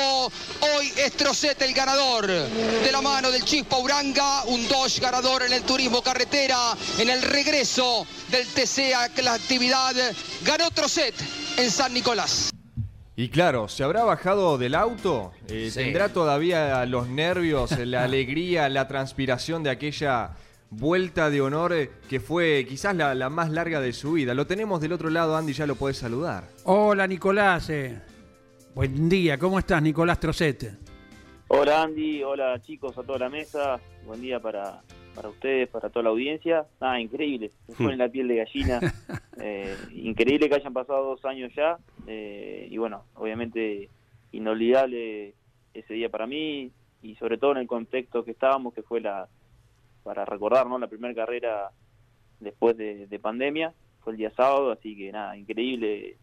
[0.62, 2.28] Hoy es Trocet el ganador.
[2.28, 6.74] De la mano del Chispa Uranga, un Dodge ganador en el turismo carretera.
[6.98, 9.94] En el regreso del TC a la actividad,
[10.44, 11.14] ganó Trocet
[11.58, 12.52] en San Nicolás.
[13.16, 15.34] Y claro, ¿se habrá bajado del auto?
[15.48, 15.80] Eh, Sí.
[15.80, 20.32] ¿Tendrá todavía los nervios, la alegría, la transpiración de aquella
[20.70, 24.34] vuelta de honor que fue quizás la, la más larga de su vida?
[24.34, 26.46] Lo tenemos del otro lado, Andy, ya lo puedes saludar.
[26.64, 28.00] Hola Nicolás, eh.
[28.76, 30.72] Buen día, ¿cómo estás Nicolás Trocete?
[31.48, 34.82] Hola Andy, hola chicos a toda la mesa, buen día para,
[35.16, 36.66] para ustedes, para toda la audiencia.
[36.80, 38.80] Nada, increíble, me pone la piel de gallina.
[39.42, 41.78] Eh, increíble que hayan pasado dos años ya.
[42.08, 43.88] eh, y bueno, obviamente
[44.34, 45.34] inolvidable
[45.74, 49.30] ese día para mí y sobre todo en el contexto que estábamos, que fue la,
[50.04, 50.78] para recordar, ¿no?
[50.78, 51.72] la primera carrera
[52.42, 56.18] después de, de pandemia, fue el día sábado, así que nada, increíble.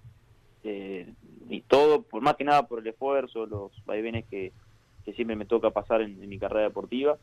[0.66, 1.14] Eh,
[1.48, 4.52] y todo, por más que nada por el esfuerzo, los vaivenes que,
[5.04, 7.16] que siempre me toca pasar en, mi carrera deportiva.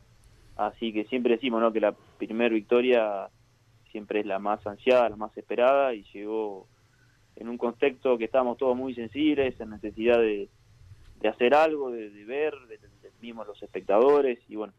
[0.56, 1.72] Así que siempre decimos ¿no?
[1.72, 3.28] que la primera victoria
[3.90, 6.68] siempre es la más ansiada, la más esperada y llegó
[7.36, 10.48] en un contexto que estábamos todos muy sensibles, en necesidad de,
[11.16, 14.72] de hacer algo, de, ver, de, de mismos los espectadores y bueno,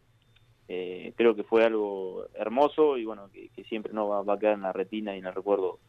[0.67, 4.55] eh, creo que fue algo hermoso y bueno, que, siempre no va, va a quedar
[4.55, 5.79] en la retina y en el recuerdo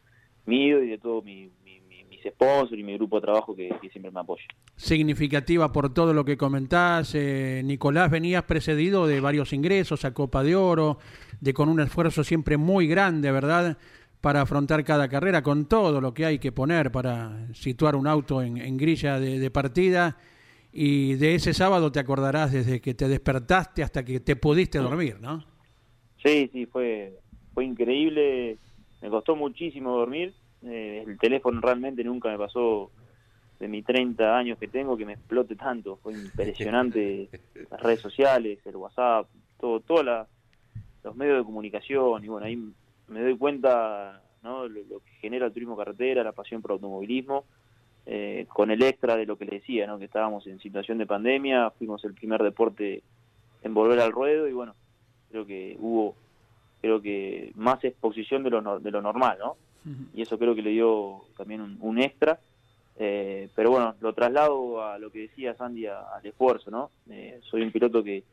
[0.45, 1.81] mío y de todo mi- mi-
[2.23, 4.43] mis sponsors y mi grupo de trabajo que, que siempre me apoya.
[4.75, 7.13] Significativa por todo lo que comentás.
[7.15, 10.97] eh, Nicolás, venías precedido de varios ingresos a Copa de Oro,
[11.39, 13.77] de con un esfuerzo siempre muy grande, ¿verdad?
[14.21, 18.41] Para afrontar cada carrera, con todo lo que hay que poner para situar un auto
[18.41, 20.17] en, en grilla de, de partida.
[20.73, 25.17] Y de ese sábado te acordarás desde que te despertaste hasta que te pudiste dormir,
[25.21, 25.43] ¿no?
[26.23, 27.17] Sí, sí, fue,
[27.53, 28.57] fue increíble.
[29.01, 30.33] Me costó muchísimo dormir.
[30.63, 32.91] Eh, el teléfono realmente nunca me pasó
[33.59, 35.97] de mis 30 años que tengo que me explote tanto.
[35.97, 37.29] Fue impresionante
[37.71, 39.27] las redes sociales, el WhatsApp,
[39.59, 40.05] todo, todos
[41.03, 42.23] los medios de comunicación.
[42.23, 42.57] Y bueno, ahí
[43.07, 44.67] me doy cuenta ¿no?
[44.67, 47.45] lo, lo que genera el turismo carretera, la pasión por automovilismo.
[48.05, 49.99] eh, con el extra de lo que le decía, ¿no?
[49.99, 53.03] que estábamos en situación de pandemia, fuimos el primer deporte
[53.63, 54.75] en volver al ruedo y bueno,
[55.29, 56.15] creo que hubo
[56.79, 59.57] creo que más exposición de lo, de lo normal, ¿no?
[60.13, 62.39] Y eso creo que le dio también un, un extra.
[62.99, 66.91] Eh, pero bueno, lo traslado a lo que decía Sandy, a- al esfuerzo, ¿no?
[67.09, 68.23] Eh, soy un piloto que,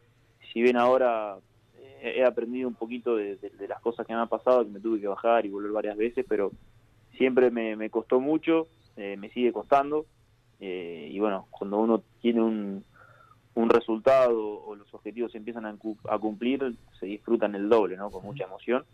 [0.52, 1.36] si bien ahora
[1.76, 4.70] eh, he aprendido un poquito de, de- de las cosas que me han pasado, que
[4.70, 6.52] me tuve que bajar y volver varias veces, pero
[7.18, 10.06] siempre me, me costó mucho, eh, me sigue costando.
[10.58, 12.84] y bueno, cuando uno tiene un,
[13.54, 15.76] un resultado o los objetivos se empiezan a,
[16.08, 18.10] a cumplir, se disfrutan el doble, ¿no?
[18.10, 18.84] Con mucha emoción.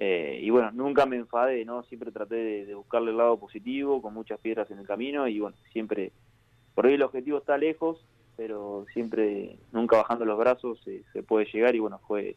[0.00, 1.82] Eh, y bueno, nunca me enfadé, ¿no?
[1.84, 5.56] Siempre traté de, buscarle el lado positivo, con muchas piedras en el camino y bueno,
[5.72, 6.12] siempre,
[6.74, 7.98] por ahí el objetivo está lejos,
[8.36, 12.36] pero siempre, nunca bajando los brazos se, se puede llegar y bueno, fue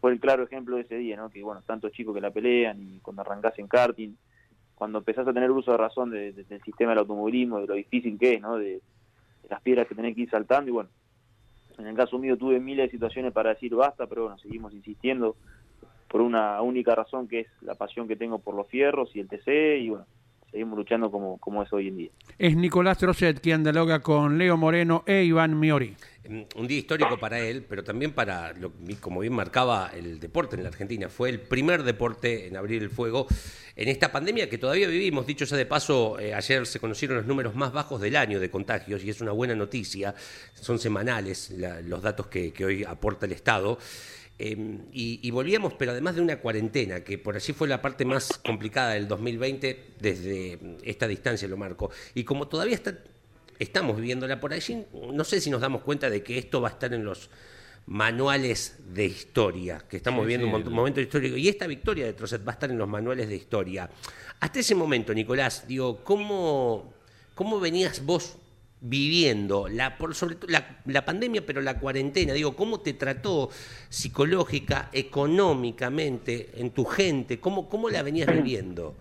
[0.00, 1.30] fue el claro ejemplo de ese día, ¿no?
[1.30, 4.10] Que bueno, tantos chicos que la pelean y cuando arrancás en karting,
[4.74, 7.74] cuando empezás a tener uso de razón de- de- del sistema del automovilismo, de lo
[7.74, 8.58] difícil que es, ¿no?
[8.58, 8.82] De
[9.48, 10.90] las piedras que tenés que ir saltando y bueno,
[11.78, 15.36] en el caso mío tuve miles de situaciones para decir basta, pero bueno, seguimos insistiendo
[16.14, 19.26] por una única razón que es la pasión que tengo por los fierros y el
[19.26, 20.06] TC y bueno,
[20.48, 22.10] seguimos luchando como, como es hoy en día.
[22.38, 25.96] Es Nicolás Trocet quien dialoga con Leo Moreno e Iván Miori.
[26.54, 30.62] Un día histórico para él, pero también para, lo, como bien marcaba el deporte en
[30.62, 31.08] la Argentina.
[31.08, 33.26] Fue el primer deporte en abrir el fuego
[33.74, 35.26] en esta pandemia que todavía vivimos.
[35.26, 38.50] Dicho sea de paso, eh, ayer se conocieron los números más bajos del año de
[38.50, 40.14] contagios y es una buena noticia.
[40.54, 43.78] Son semanales la- los datos que, que hoy aporta el Estado.
[44.38, 44.56] Eh,
[44.92, 48.36] y, y volvíamos, pero además de una cuarentena, que por allí fue la parte más
[48.44, 51.90] complicada del 2020, desde esta distancia lo marco.
[52.14, 52.98] Y como todavía está,
[53.60, 56.72] estamos viviéndola por allí, no sé si nos damos cuenta de que esto va a
[56.72, 57.30] estar en los
[57.86, 61.36] manuales de historia, que estamos Sí, viviendo sí, un el- momento histórico.
[61.36, 63.88] Y esta victoria de Trocet va a estar en los manuales de historia.
[64.40, 66.92] Hasta ese momento, Nicolás, digo, ¿cómo,
[67.34, 68.36] cómo venías vos
[68.86, 72.34] viviendo la por sobre la, la pandemia pero la cuarentena.
[72.34, 73.48] Digo cómo te trató
[73.88, 78.94] psicológica económicamente en tu gente cómo cómo la venías viviendo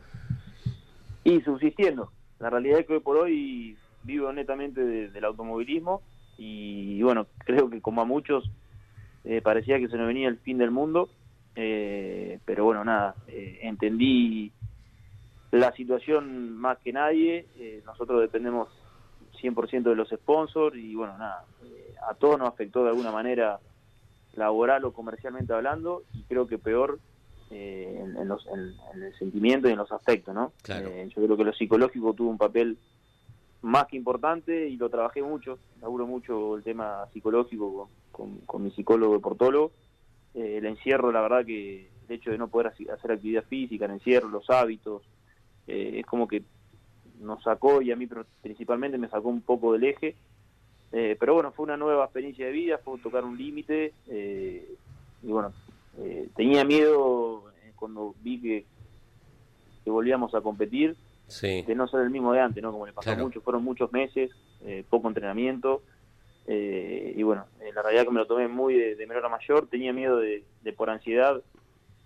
[1.26, 2.12] Y subsistiendo.
[2.40, 6.02] La realidad es que hoy por hoy vivo netamente de- del automovilismo
[6.38, 8.50] y bueno, creo que como a muchos
[9.26, 11.10] eh, parecía que se nos venía el fin del mundo,
[11.56, 14.52] eh, pero bueno, nada, eh, entendí
[15.52, 18.68] la situación más que nadie, eh, nosotros dependemos
[19.44, 23.60] 100% de los sponsors y bueno, nada, eh, a todos nos afectó de alguna manera
[24.34, 27.00] laboral o comercialmente hablando y creo que peor
[27.52, 30.54] eh, en, en los, en- en el sentimiento y en los afectos, ¿no?
[30.64, 30.88] Claro.
[30.90, 32.78] Eh, yo creo que lo psicológico tuvo un papel
[33.62, 37.74] más que importante y lo trabajé mucho, laburo mucho el tema psicológico
[38.12, 39.72] con, con- con mi psicólogo deportólogo.
[40.34, 43.92] Eh, el encierro, la verdad que el hecho de no poder hacer actividad física, el
[43.92, 45.04] encierro, los hábitos,
[45.68, 46.44] es como que
[47.20, 48.08] nos sacó y a mí
[48.42, 50.16] principalmente me sacó un poco del eje.
[50.92, 54.76] Eh, pero bueno, fue una nueva experiencia de vida, fue tocar un límite eh,
[55.24, 55.52] y bueno,
[55.98, 58.66] eh, tenía miedo eh, cuando vi que,
[59.84, 60.96] que volvíamos a competir
[61.28, 62.72] sí de no ser el mismo de antes, ¿no?
[62.72, 63.24] Como le pasó Claro.
[63.24, 64.30] mucho, fueron muchos meses,
[64.66, 65.82] eh, poco entrenamiento,
[66.46, 69.94] y bueno, la realidad que me lo tomé muy de, de menor a mayor, tenía
[69.94, 71.42] miedo de, de por ansiedad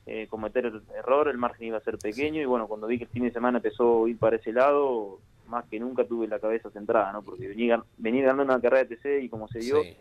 [0.08, 3.04] eh, cometer el error, el margen iba a ser pequeño, y bueno, cuando vi que
[3.04, 6.40] el fin de semana empezó a ir para ese lado, más que nunca tuve la
[6.40, 7.22] cabeza centrada, ¿no?
[7.22, 9.96] Porque venir, venir ganando una carrera de TC y como se dio, sí.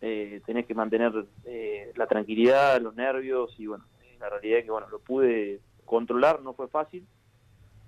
[0.00, 1.12] eh, tenés que mantener
[1.44, 5.60] eh, la tranquilidad, los nervios y bueno, eh, la realidad es que bueno, lo pude
[5.84, 7.06] controlar, no fue fácil,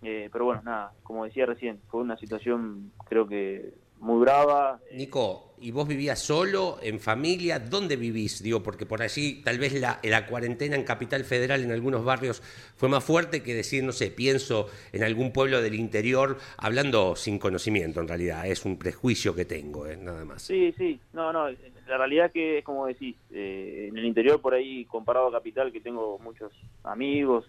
[0.02, 3.72] eh, pero bueno, nada, como decía recién, fue una situación creo que
[4.04, 4.78] muy brava.
[4.92, 7.58] Nico, ¿y vos vivías solo, en familia?
[7.58, 8.42] ¿Dónde vivís?
[8.42, 12.42] Digo, porque por allí tal vez la, la cuarentena en Capital Federal en algunos barrios
[12.76, 17.38] fue más fuerte que decir, no sé, pienso en algún pueblo del interior, hablando sin
[17.38, 20.42] conocimiento en realidad, es un prejuicio que tengo, eh, nada más.
[20.42, 24.52] Sí, sí, no, no, la realidad que es como decís, eh, en el interior por
[24.52, 27.46] ahí comparado a Capital, que tengo muchos amigos,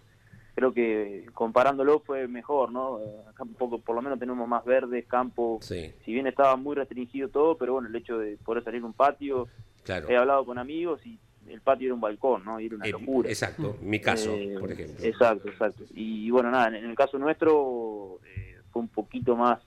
[0.56, 3.00] creo que comparándolo fue mejor, ¿no?
[3.00, 6.56] Eh, Acá un poco, por lo menos tenemos más verdes, campo, Sí, si bien estaba
[6.56, 9.48] muy restringido todo, pero bueno, el hecho de poder salir a un patio,
[9.84, 10.08] claro.
[10.10, 12.60] he hablado con amigos y el patio era un balcón, ¿no?
[12.60, 13.30] Y era una Eh, locura.
[13.30, 15.06] exacto, mi caso, Eh, por ejemplo.
[15.06, 15.84] Exacto, exacto.
[15.94, 19.60] Y bueno, nada, en el caso nuestro eh, fue un poquito más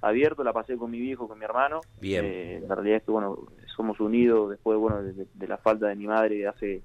[0.00, 1.80] abierto, la pasé con mi viejo, con mi hermano.
[2.00, 2.24] Bien.
[2.24, 3.36] Eh, la realidad es que, bueno,
[3.76, 6.82] somos unidos después, bueno, de, de la falta de mi madre hace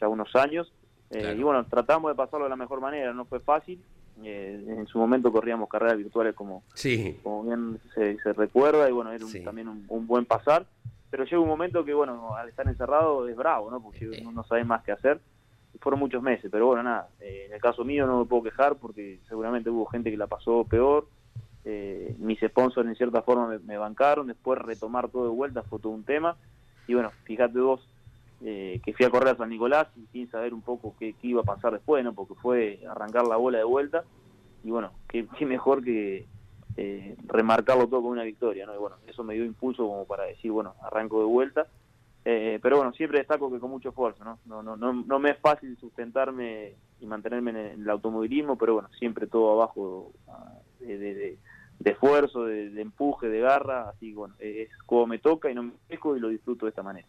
[0.00, 0.72] ya unos años.
[1.10, 1.38] Eh, Claro.
[1.38, 3.82] Y bueno, tratamos de pasarlo de la mejor manera, no fue fácil.
[4.22, 7.18] Eh, en su momento corríamos carreras virtuales como, Sí.
[7.22, 9.42] como bien se, se recuerda y bueno, era un- Sí.
[9.44, 10.66] también un, un buen pasar.
[11.10, 13.80] Pero llega un momento que, bueno, al estar encerrado es bravo, ¿no?
[13.80, 14.22] Porque Sí.
[14.24, 15.20] no, no sabes más qué hacer.
[15.80, 17.08] Fueron muchos meses, pero bueno, nada.
[17.20, 20.26] eh, en el caso mío no me puedo quejar porque seguramente hubo gente que la
[20.26, 21.06] pasó peor.
[21.64, 24.26] Eh, mis sponsors en cierta forma me, me bancaron.
[24.26, 26.36] Después retomar todo de vuelta fue todo un tema.
[26.88, 27.86] Y bueno, fíjate vos
[28.44, 31.44] eh, que fui a correr a San Nicolás sin saber un poco qué, iba a
[31.44, 32.12] pasar después, ¿no?
[32.12, 34.04] Porque fue arrancar la bola de vuelta.
[34.62, 36.26] Y bueno, qué, qué mejor que
[36.76, 38.74] eh, remarcarlo todo con una victoria, ¿no?
[38.74, 41.66] Y bueno, eso me dio impulso como para decir, bueno, arranco de vuelta.
[42.24, 44.38] Eh, pero bueno, siempre destaco que con mucho esfuerzo, ¿no?
[44.44, 48.90] No, no, no, no me es fácil sustentarme y mantenerme en el, automovilismo, pero bueno,
[48.98, 51.38] siempre todo abajo ah, de, de-
[51.84, 56.16] esfuerzo, de, empuje, de garra, así bueno, es como me toca y no me dejo
[56.16, 57.08] y lo disfruto de esta manera.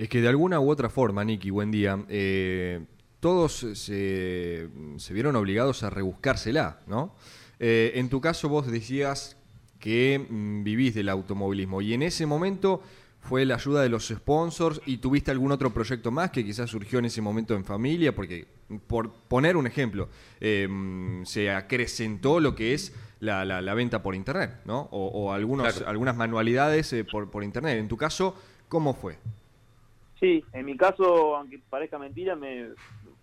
[0.00, 2.80] Es que de alguna u otra forma, Nicky, buen día, eh,
[3.20, 7.14] todos se, se vieron obligados a rebuscársela, ¿no?
[7.58, 9.36] Eh, en tu caso vos decías
[9.78, 12.82] que mm, vivís del automovilismo y en ese momento
[13.20, 16.98] fue la ayuda de los sponsors y tuviste algún otro proyecto más que quizás surgió
[16.98, 18.46] en ese momento en familia, porque
[18.86, 20.08] por poner un ejemplo,
[20.40, 24.88] eh, mm, se acrecentó lo que es la, la- la venta por internet, ¿no?
[24.92, 25.90] O, o algunos, Claro.
[25.90, 27.78] algunas manualidades eh, por, por internet.
[27.78, 28.34] En tu caso,
[28.70, 29.18] ¿cómo fue?
[30.20, 32.68] Sí, en mi caso, aunque parezca mentira, me,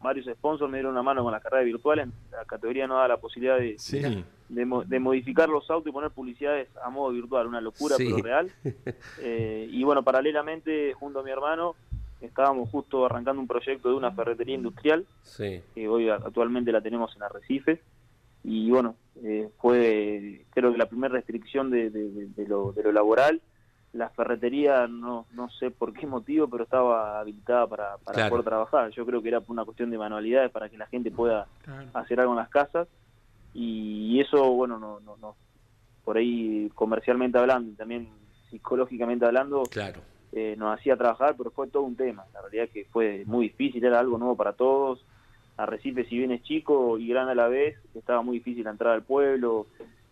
[0.01, 2.07] varios sponsors me dieron una mano con las carreras virtuales.
[2.31, 4.01] La categoría no da la posibilidad de, Sí.
[4.49, 8.05] de, mo- de modificar los autos y poner publicidades a modo virtual, una locura Sí.
[8.12, 8.51] pero real.
[9.21, 11.75] Eh, y bueno, paralelamente, junto a mi hermano,
[12.21, 15.62] estábamos justo arrancando un proyecto de una ferretería industrial, Sí.
[15.75, 17.79] que hoy actualmente la tenemos en Arrecife.
[18.43, 21.91] Y bueno, eh, fue creo que la primera restricción de
[22.47, 23.39] lo, de lo laboral.
[23.97, 28.29] La ferretería, no, no sé por qué motivo, pero estaba habilitada para, para Claro.
[28.29, 28.91] poder trabajar.
[28.91, 31.89] Yo creo que era por una cuestión de manualidades para que la gente pueda Claro.
[31.93, 32.88] hacer algo en las casas
[33.53, 35.36] y eso bueno no no no
[36.03, 38.07] por ahí comercialmente hablando y también
[38.49, 40.01] psicológicamente hablando Claro.
[40.31, 43.47] eh, nos hacía trabajar pero fue todo un tema la realidad es que fue muy
[43.49, 45.05] difícil era algo nuevo para todos
[45.57, 48.95] Arrecife si bien es chico y grande a la vez estaba muy difícil la entrada
[48.95, 49.67] al pueblo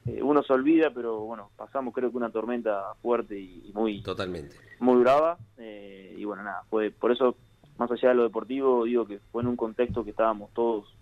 [0.08, 4.04] Eh, uno se olvida pero bueno pasamos creo que una tormenta fuerte y, y muy
[4.04, 4.56] Totalmente.
[4.80, 7.36] muy brava eh, y bueno nada fue por eso
[7.80, 10.94] más allá de lo deportivo digo que fue en un contexto que estábamos todos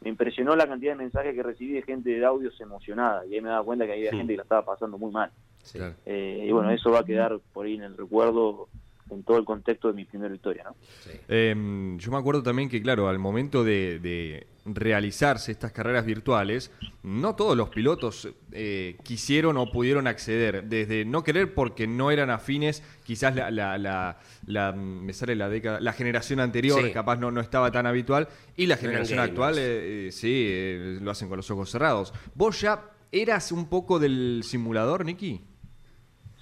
[0.00, 3.40] me impresionó la cantidad de mensajes que recibí de gente de audios emocionada y ahí
[3.40, 5.30] me daba cuenta que había gente que la estaba pasando muy mal
[5.62, 5.76] Sí.
[5.78, 5.94] Claro.
[6.06, 8.68] Eh, y bueno eso va a quedar por ahí en el recuerdo
[9.10, 11.10] en todo el contexto de mi primera victoria no Sí.
[11.28, 11.54] Eh,
[11.98, 16.70] yo me acuerdo también que, claro, al momento de, de realizarse estas carreras virtuales,
[17.02, 20.64] no todos los pilotos eh, quisieron o pudieron acceder.
[20.64, 25.48] Desde no querer porque no eran afines, quizás la, la- la- la- me sale la
[25.48, 26.92] década, la generación anterior Sí.
[26.92, 31.10] capaz no, no estaba tan habitual y la generación actual, eh, eh, sí, eh, lo
[31.10, 32.12] hacen con los ojos cerrados.
[32.34, 35.40] ¿Vos ya eras un poco del simulador, Nicky?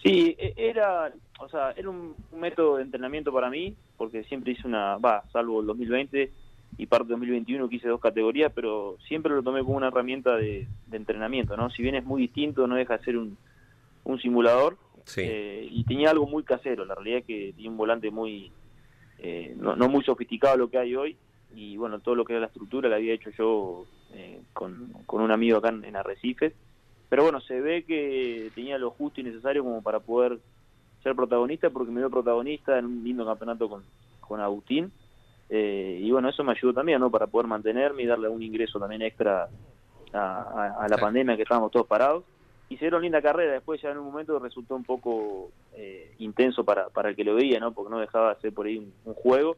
[0.02, 4.52] Sí, e- era, o sea, era un, un método de entrenamiento para mí, porque siempre
[4.52, 6.30] hice una, va, salvo el 2020
[6.78, 10.36] y parte de 2021 que hice dos categorías, pero siempre lo tomé como una herramienta
[10.36, 11.70] de, de entrenamiento, ¿no?
[11.70, 13.36] Si bien es muy distinto, no deja de ser un,
[14.04, 15.20] un simulador, Sí.
[15.24, 18.50] eh, y tenía algo muy casero, la realidad es que tenía un volante muy,
[19.18, 21.16] eh, no, no muy sofisticado lo que hay hoy,
[21.54, 25.22] y bueno, todo lo que era la estructura la había hecho yo eh, con, con
[25.22, 26.54] un amigo acá en, en Arrecife,
[27.08, 30.40] pero bueno, se ve que tenía lo justo y necesario como para poder
[31.04, 33.84] ser protagonista, porque me dio protagonista en un lindo campeonato con,
[34.20, 34.90] con Agustín.
[35.48, 37.10] Eh, y bueno, eso me ayudó también, ¿no?
[37.10, 39.48] Para poder mantenerme y darle un ingreso también extra
[40.12, 42.24] a, a- a la pandemia que estábamos todos parados.
[42.68, 47.10] Hicieron linda carrera, después ya en un momento resultó un poco eh, intenso para, para
[47.10, 47.72] el que lo veía, ¿no?
[47.72, 49.56] Porque no dejaba de ser por ahí un, un juego.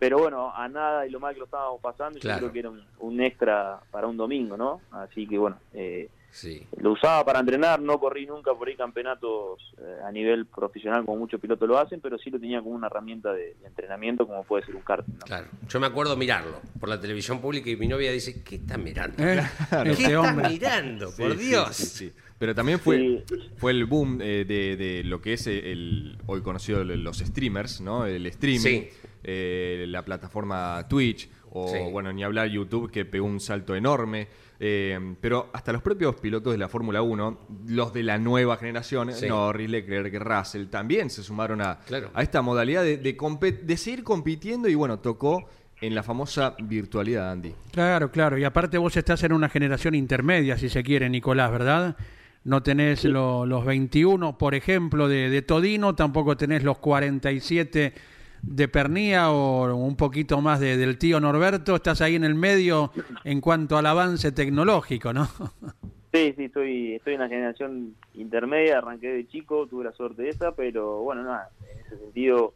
[0.00, 2.46] Pero bueno, a nada y lo mal que lo estábamos pasando, Claro.
[2.46, 4.80] yo creo que era un, un extra para un domingo, ¿no?
[4.90, 6.64] Así que bueno, eh, Sí.
[6.76, 11.18] lo usaba para entrenar, no corrí nunca por ahí campeonatos eh, a nivel profesional como
[11.18, 14.44] muchos pilotos lo hacen, pero sí lo tenía como una herramienta de, de entrenamiento como
[14.44, 15.14] puede ser un karting.
[15.14, 15.26] ¿no?
[15.26, 15.48] Claro.
[15.68, 19.22] Yo me acuerdo mirarlo por la televisión pública y mi novia dice, ¿qué estás mirando?
[19.22, 19.42] ¿Eh?
[19.84, 20.48] ¿Qué Este hombre.
[20.50, 21.08] mirando?
[21.10, 21.76] Sí, por sí, Dios.
[21.76, 22.12] sí, sí.
[22.38, 22.96] Pero también fue,
[23.28, 23.50] Sí.
[23.56, 28.06] fue el boom eh, de, de lo que es el hoy conocido los streamers, ¿no?
[28.06, 28.88] El streaming, Sí.
[29.24, 31.78] eh, la plataforma Twitch, o Sí.
[31.90, 34.28] bueno, ni hablar YouTube, que pegó un salto enorme.
[34.62, 39.10] Eh, pero hasta los propios pilotos de la Fórmula 1, los de la nueva generación,
[39.14, 39.26] Sí.
[39.26, 42.10] Norris, Leclerc, Russell, también se sumaron a, Claro.
[42.12, 43.16] a esta modalidad de, de,
[43.62, 45.48] de seguir compitiendo y bueno, tocó
[45.80, 47.54] en la famosa virtualidad, Andy.
[47.72, 48.36] Claro, claro.
[48.36, 51.96] Y aparte vos estás en una generación intermedia, si se quiere, Nicolás, ¿verdad?
[52.44, 57.94] No tenés lo- los 21, por ejemplo, de, de Todino, tampoco tenés los 47
[58.42, 62.90] de Pernía o un poquito más de- del tío Norberto, estás ahí en el medio
[63.24, 65.28] en cuanto al avance tecnológico, ¿no?
[66.12, 70.30] Sí, sí, estoy, estoy en la generación intermedia, arranqué de chico, tuve la suerte de
[70.30, 72.52] esa, pero bueno, nada, en ese sentido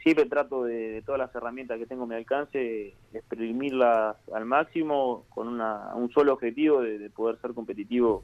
[0.00, 5.48] siempre trato de, todas las herramientas que tengo a mi alcance, exprimirlas al máximo con
[5.48, 8.22] una, un solo objetivo de, de poder ser competitivo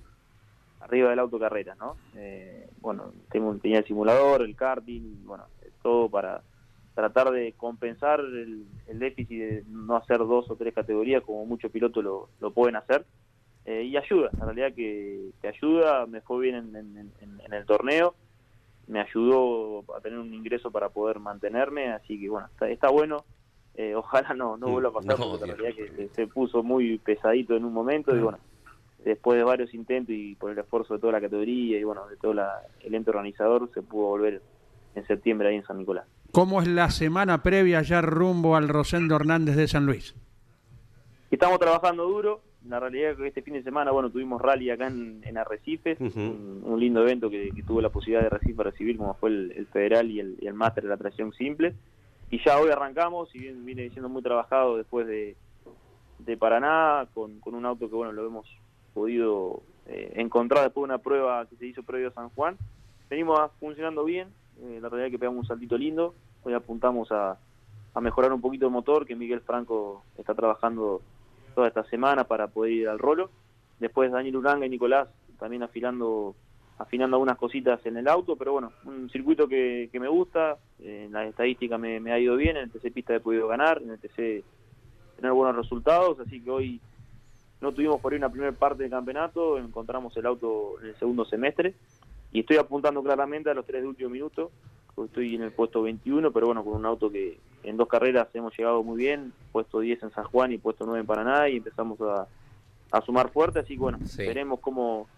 [0.82, 1.96] arriba del autocarrera, ¿no?
[2.14, 5.46] Eh, bueno, tengo, tenía el simulador, el karting, bueno,
[5.82, 6.42] todo para
[7.00, 11.70] tratar de compensar el, el déficit de no hacer dos o tres categorías como muchos
[11.70, 13.06] pilotos lo, lo pueden hacer.
[13.64, 17.52] Eh, y ayuda, en realidad que, que ayuda, me fue bien en, en- en- en
[17.52, 18.14] el torneo,
[18.86, 23.24] me ayudó a tener un ingreso para poder mantenerme, así que bueno, está, está bueno.
[23.74, 25.58] Eh, ojalá no, no vuelva a pasar, No, porque Dios.
[25.58, 28.40] realidad que se, se puso muy pesadito en un momento y bueno,
[28.98, 32.16] después de varios intentos y por el esfuerzo de toda la categoría y bueno, de
[32.16, 34.42] todo la- el ente organizador, se pudo volver
[34.94, 36.06] en septiembre ahí en San Nicolás.
[36.32, 40.14] ¿Cómo es la semana previa ya rumbo al Rosendo Hernández de San Luis?
[41.30, 42.42] Estamos trabajando duro.
[42.68, 45.98] La realidad es que este fin de semana, bueno, tuvimos rally acá en, en Arrecifes,
[45.98, 49.52] un, un lindo evento que, que tuvo la posibilidad de Arrecife recibir, como fue el,
[49.56, 51.74] el federal y el, y el máster de la tracción simple.
[52.30, 55.36] Y ya hoy arrancamos, y bien viene siendo muy trabajado después de,
[56.18, 58.46] de Paraná, con, con un auto que, bueno, lo hemos
[58.92, 62.56] podido eh, encontrar después de una prueba que se hizo previo a San Juan.
[63.08, 64.28] Venimos funcionando bien,
[64.62, 66.14] eh, la realidad es que pegamos un saltito lindo.
[66.42, 67.38] Hoy apuntamos a,
[68.00, 71.02] mejorar un poquito el motor, que Miguel Franco está trabajando
[71.54, 73.30] toda esta semana para poder ir al rolo.
[73.78, 75.08] Después Daniel Uranga y Nicolás
[75.38, 76.34] también afilando
[76.78, 81.04] afinando algunas cositas en el auto, pero bueno, un circuito que, que me gusta, eh,
[81.04, 83.82] en las estadísticas me, me ha ido bien, en el TC Pista he podido ganar,
[83.82, 84.42] en el TC
[85.16, 86.80] tener buenos resultados, así que hoy
[87.60, 91.26] no tuvimos por ahí una primera parte del campeonato, encontramos el auto en el segundo
[91.26, 91.74] semestre
[92.32, 94.50] y estoy apuntando claramente a los tres de último minuto,
[94.96, 98.56] estoy en el puesto 21, pero bueno, con un auto que en dos carreras hemos
[98.56, 101.98] llegado muy bien, puesto 10 en San Juan y puesto 9 en Paraná y empezamos
[102.02, 102.26] a,
[102.90, 104.26] a sumar fuerte, así que bueno, Sí.
[104.26, 105.08] veremos cómo,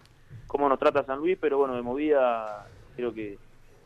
[0.47, 3.37] cómo nos trata San Luis, pero bueno, de movida creo que,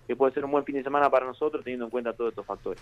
[0.08, 2.46] que puede ser un buen fin de semana para nosotros teniendo en cuenta todos estos
[2.46, 2.82] factores.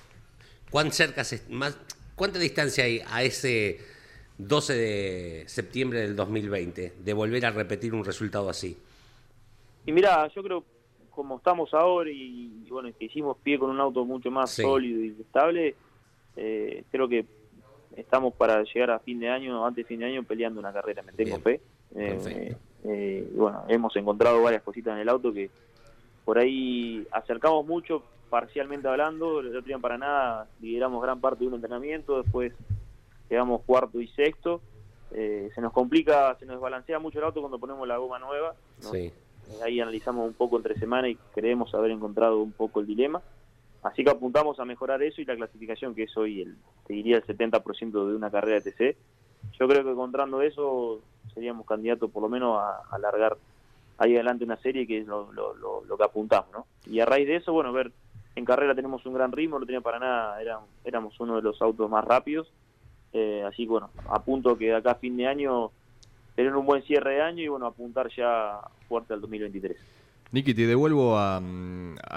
[0.70, 1.78] ¿Cuán cerca se- más,
[2.16, 3.80] ¿Cuánta distancia hay a ese
[4.38, 8.78] 12 de septiembre del 2020 de volver a repetir un resultado así?
[9.86, 10.64] Y mira, yo creo
[11.12, 14.62] como estamos ahora y, y bueno, que hicimos pie con un auto mucho más Sí.
[14.64, 15.76] sólido y estable,
[16.36, 17.26] eh, creo que
[17.96, 21.02] estamos para llegar a fin de año, antes de fin de año, peleando una carrera,
[21.04, 21.42] me tengo Bien.
[21.42, 21.62] fe.
[21.96, 25.50] Eh, eh, bueno, hemos encontrado varias cositas en el auto que
[26.26, 31.48] por ahí acercamos mucho, parcialmente hablando, el otro día en Paraná lideramos gran parte de
[31.48, 32.52] un entrenamiento, después
[33.30, 34.60] quedamos cuarto y sexto.
[35.12, 38.54] Eh, se nos complica, se nos desbalancea mucho el auto cuando ponemos la goma nueva.
[38.84, 38.90] ¿no?
[38.92, 39.14] Sí.
[39.64, 43.22] Ahí analizamos un poco entre semana y creemos haber encontrado un poco el dilema.
[43.84, 46.56] Así que apuntamos a mejorar eso y la clasificación, que es hoy, el,
[46.88, 48.98] te diría, el 70% de una carrera de TC.
[49.60, 51.02] Yo creo que encontrando eso
[51.34, 53.38] seríamos candidatos por lo menos a, alargar
[53.98, 55.30] ahí adelante una serie que es lo,
[55.98, 56.52] que apuntamos.
[56.52, 56.66] ¿no?
[56.89, 57.91] Y a raíz de eso, bueno, ver,
[58.36, 61.62] en carrera tenemos un gran ritmo, no tenía para nada, era- éramos uno de los
[61.62, 62.52] autos más rápidos.
[63.14, 65.72] Eh, así que bueno, apunto que acá a fin de año
[66.36, 69.78] tener un buen cierre de año y bueno, apuntar ya fuerte al 2023.
[70.32, 71.42] Niki, te devuelvo a,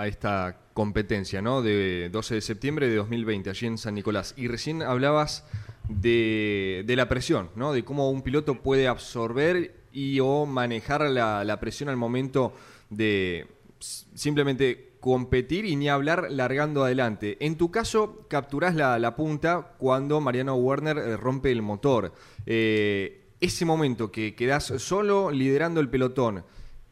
[0.07, 1.63] esta competencia, ¿no?
[1.63, 4.35] De 12 de septiembre de 2020, allí en San Nicolás.
[4.37, 5.47] Y recién hablabas
[5.89, 7.73] de, la presión, ¿no?
[7.73, 12.53] De cómo un piloto puede absorber y o manejar la, presión al momento
[12.91, 13.47] de
[13.79, 17.37] simplemente competir y ni hablar largando adelante.
[17.41, 22.13] En tu caso, capturás la, la punta cuando Mariano Werner eh, rompe el motor.
[22.47, 26.45] Eh, ese momento que quedás solo liderando el pelotón,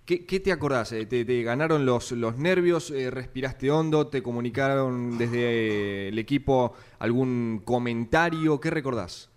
[0.07, 0.93] ¿Qué, qué te acordás?
[0.93, 2.93] Eh, ¿Te, te ganaron los, los nervios?
[2.93, 4.07] Eh, ¿Respiraste hondo?
[4.07, 8.61] ¿Te comunicaron desde eh, el equipo algún comentario?
[8.61, 9.33] ¿Qué recordás?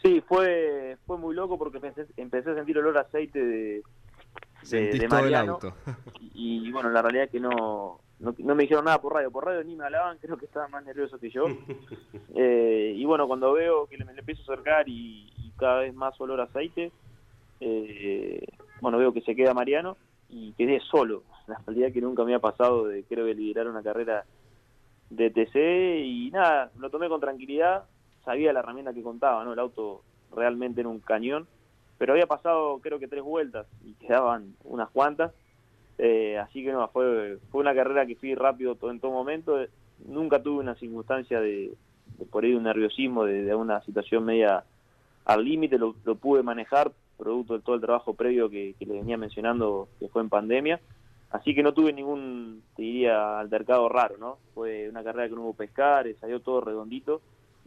[0.00, 3.82] Sí, fue fue muy loco porque empecé, empecé a sentir olor a aceite de,
[4.70, 5.52] de, de todo el Mariano.
[5.54, 5.74] auto.
[6.34, 9.30] Y, bueno, la realidad es que no, no, no me dijeron nada por radio.
[9.30, 11.44] Por radio ni me hablaban, creo que estaban más nerviosos que yo.
[12.40, 15.80] Eh, y bueno, cuando veo que le, me le empiezo a acercar y, y cada
[15.80, 16.92] vez más olor a aceite,
[17.60, 18.46] eh,
[18.80, 19.96] bueno, veo que se queda Mariano
[20.28, 21.24] y quedé solo.
[21.48, 24.24] La realidad que nunca me ha pasado de creo que liderar una carrera
[25.10, 27.84] de TC y nada, lo tomé con tranquilidad,
[28.24, 29.54] sabía la herramienta que contaba, ¿no?
[29.54, 30.02] El auto
[30.34, 31.48] realmente era un cañón,
[31.96, 35.32] pero había pasado creo que tres vueltas y quedaban unas cuantas,
[35.98, 39.58] eh, así que no, fue, fue una carrera que fui rápido todo, en todo momento,
[40.06, 41.72] nunca tuve una circunstancia de,
[42.30, 44.64] por ahí un nerviosismo, de, una situación media
[45.24, 49.16] al límite, lo, pude manejar, producto de todo el trabajo previo que, que les venía
[49.16, 50.80] mencionando que fue en pandemia,
[51.30, 54.38] Así que no tuve ningún, te diría, altercado raro, ¿no?
[54.54, 57.20] Fue una carrera que no hubo pescar, salió todo redondito,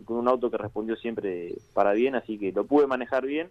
[0.03, 3.49] con un auto que respondió siempre para bien, así que lo pude manejar bien.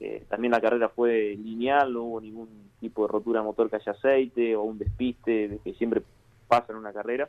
[0.00, 2.48] Eh, también la carrera fue lineal, no hubo ningún
[2.80, 6.02] tipo de rotura motor que haya aceite o un despiste de que siempre
[6.46, 7.28] pasa en una carrera.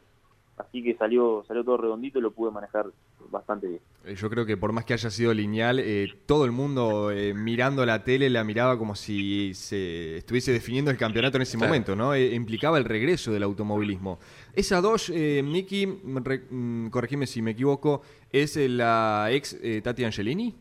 [0.58, 2.86] Así que salió, salió todo redondito y lo pude manejar
[3.32, 3.80] bastante bien.
[4.06, 7.34] Eh, Yo creo que por más que haya sido lineal, eh, todo el mundo eh,
[7.34, 11.70] mirando la tele la miraba como si se estuviese definiendo el campeonato en ese Claro.
[11.70, 12.14] momento, ¿no?
[12.14, 14.20] Eh, implicaba el regreso del automovilismo.
[14.54, 15.86] Esa Dodge, eh, Nicky,
[16.26, 20.54] re- mm, corregime si me equivoco, es la ex eh, Tati Angelini.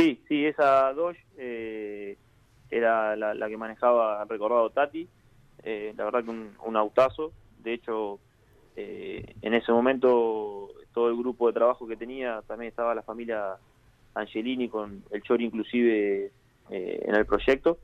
[0.00, 2.16] Sí, sí, esa Dodge eh,
[2.70, 5.06] era la, la que manejaba recordado Tati.
[5.62, 7.32] Eh, la verdad que un, un autazo.
[7.58, 8.18] De hecho,
[8.76, 13.56] eh, en ese momento todo el grupo de trabajo que tenía, también estaba la familia
[14.14, 16.32] Angelini con el Chori inclusive
[16.70, 17.76] eh, en el proyecto.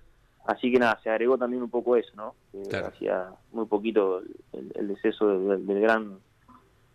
[0.47, 2.35] Así que nada, se agregó también un poco eso, ¿no?
[2.71, 2.87] Claro.
[2.87, 4.21] Hacía muy poquito
[4.53, 6.19] el, el deceso del, del gran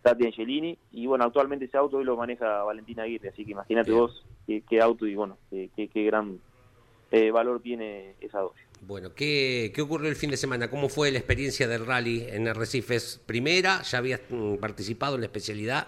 [0.02, 0.76] Tati Angelini.
[0.92, 4.00] Y bueno, actualmente ese auto hoy lo maneja Valentina Aguirre, así que imagínate Bien.
[4.02, 6.38] vos qué, qué auto y bueno, qué, qué- qué gran
[7.10, 8.56] eh, valor tiene esa Dodge.
[8.84, 10.68] Bueno, ¿qué, ¿qué ocurrió el fin de semana?
[10.68, 13.22] ¿Cómo fue la experiencia del rally en Arrecifes?
[13.26, 15.86] Primera, ya habías mm, participado en la especialidad.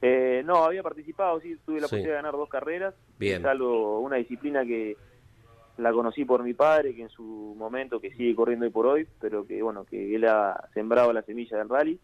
[0.00, 1.96] Eh, no, había participado, sí, tuve la Sí.
[1.96, 2.94] posibilidad de ganar dos carreras.
[3.18, 3.40] Bien.
[3.42, 4.96] Es algo, una disciplina que
[5.78, 9.06] la conocí por mi padre, que en su momento, que sigue corriendo hoy por hoy,
[9.20, 11.98] pero que bueno, que él ha sembrado la semilla del rally.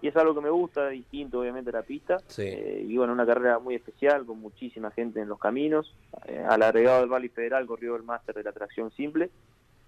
[0.00, 2.18] Y es algo que me gusta, distinto obviamente a la pista.
[2.28, 2.42] Sí.
[2.42, 5.94] Eh, y bueno, una carrera muy especial, con muchísima gente en los caminos.
[6.26, 9.30] Eh, al agregado del Rally Federal corrió el máster de la tracción simple.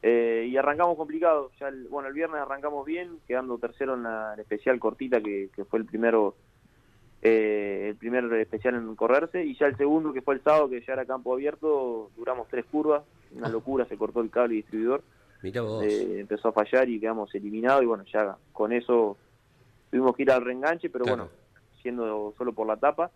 [0.03, 1.51] Eh, y arrancamos complicado.
[1.61, 5.20] Ya el, bueno, el viernes arrancamos bien, quedando tercero en la, en la especial cortita,
[5.20, 6.34] que, que fue el primero
[7.22, 9.45] eh, el primer especial en correrse.
[9.45, 12.64] Y ya el segundo, que fue el sábado, que ya era campo abierto, duramos tres
[12.66, 13.05] curvas.
[13.35, 15.03] Una locura, se cortó el cable distribuidor.
[15.43, 15.85] Mira vos.
[15.85, 17.83] Eh, empezó a fallar y quedamos eliminados.
[17.83, 19.16] Y bueno, ya con eso
[19.91, 21.24] tuvimos que ir al reenganche, pero Claro.
[21.24, 21.31] bueno,
[21.83, 23.11] siendo solo por la tapa.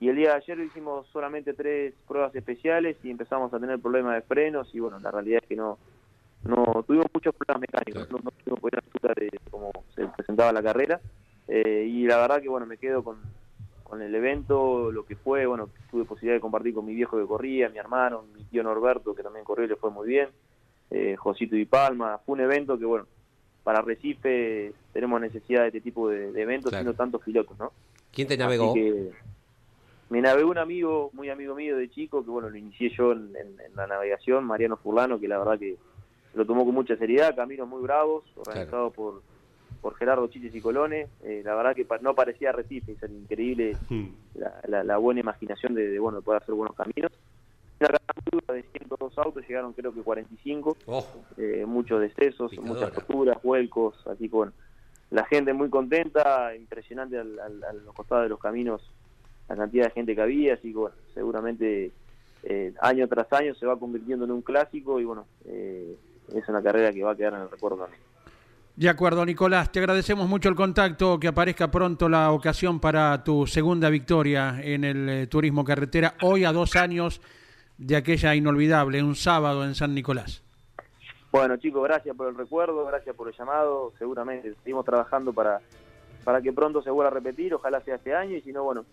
[0.00, 4.14] Y el día de ayer hicimos solamente tres pruebas especiales y empezamos a tener problemas
[4.14, 5.78] de frenos y bueno, la realidad es que no
[6.42, 10.98] no tuvimos muchos problemas mecánicos, no, no pudimos altura de cómo se presentaba la carrera
[11.48, 13.18] Eh, y la verdad que bueno, me quedo con,
[13.90, 17.26] con el evento, lo que fue, bueno, tuve posibilidad de compartir con mi viejo que
[17.26, 20.28] corría, mi hermano, mi tío Norberto que también corrió y le fue muy bien,
[20.92, 23.06] eh, Josito y Palma, fue un evento que bueno,
[23.64, 26.84] para Recife tenemos necesidad de este tipo de, de eventos, Claro.
[26.84, 27.72] siendo tantos pilotos, ¿no?
[28.12, 28.72] ¿Quién te navegó?
[28.74, 29.10] Que
[30.08, 33.34] me navegó un amigo, muy amigo mío de chico, que bueno, lo inicié yo en,
[33.36, 35.76] en- en la navegación, Mariano Furlano, que la verdad que
[36.34, 39.22] lo tomó con mucha seriedad, caminos muy bravos, organizados por,
[39.80, 43.76] por Gerardo Chiches y Colone, eh, la verdad que no parecía Recife, es increíble
[44.34, 47.10] la, la- la buena imaginación de, de, bueno, de poder hacer buenos caminos.
[47.80, 47.88] Una
[48.30, 51.24] dura de 102 autos, llegaron creo que 45, Ojo.
[51.38, 52.74] eh, muchos decesos, Picadora.
[52.74, 54.52] muchas roturas, vuelcos, así que bueno,
[55.10, 58.82] la gente muy contenta, impresionante al, al- a los costados de los caminos
[59.48, 61.92] la cantidad de gente que había, así que bueno, seguramente
[62.42, 65.96] eh, año tras año se va convirtiendo en un clásico y bueno, eh,
[66.32, 68.00] es una carrera que va a quedar en el recuerdo también.
[68.80, 73.46] De acuerdo, Nicolás, te agradecemos mucho el contacto, que aparezca pronto la ocasión para tu
[73.46, 77.20] segunda victoria en el eh, turismo carretera, hoy a dos años
[77.76, 80.42] de aquella inolvidable, un sábado en San Nicolás.
[81.30, 85.60] Bueno chicos, gracias por el recuerdo, gracias por el llamado, seguramente seguimos trabajando para,
[86.24, 88.86] para que pronto se vuelva a repetir, ojalá sea este año y si no, bueno,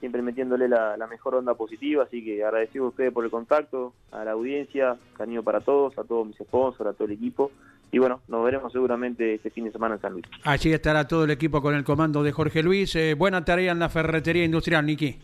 [0.00, 4.22] siempre metiéndole la, mejor onda positiva, así que agradecido a ustedes por el contacto, a
[4.22, 7.50] la audiencia, cariño para todos, a todos mis sponsors, a todo el equipo
[7.92, 10.26] y bueno, nos veremos seguramente este fin de semana en San Luis.
[10.44, 12.94] Allí estará todo el equipo con el comando de Jorge Luis.
[12.96, 15.18] Eh, buena tarea en la ferretería industrial, Niki.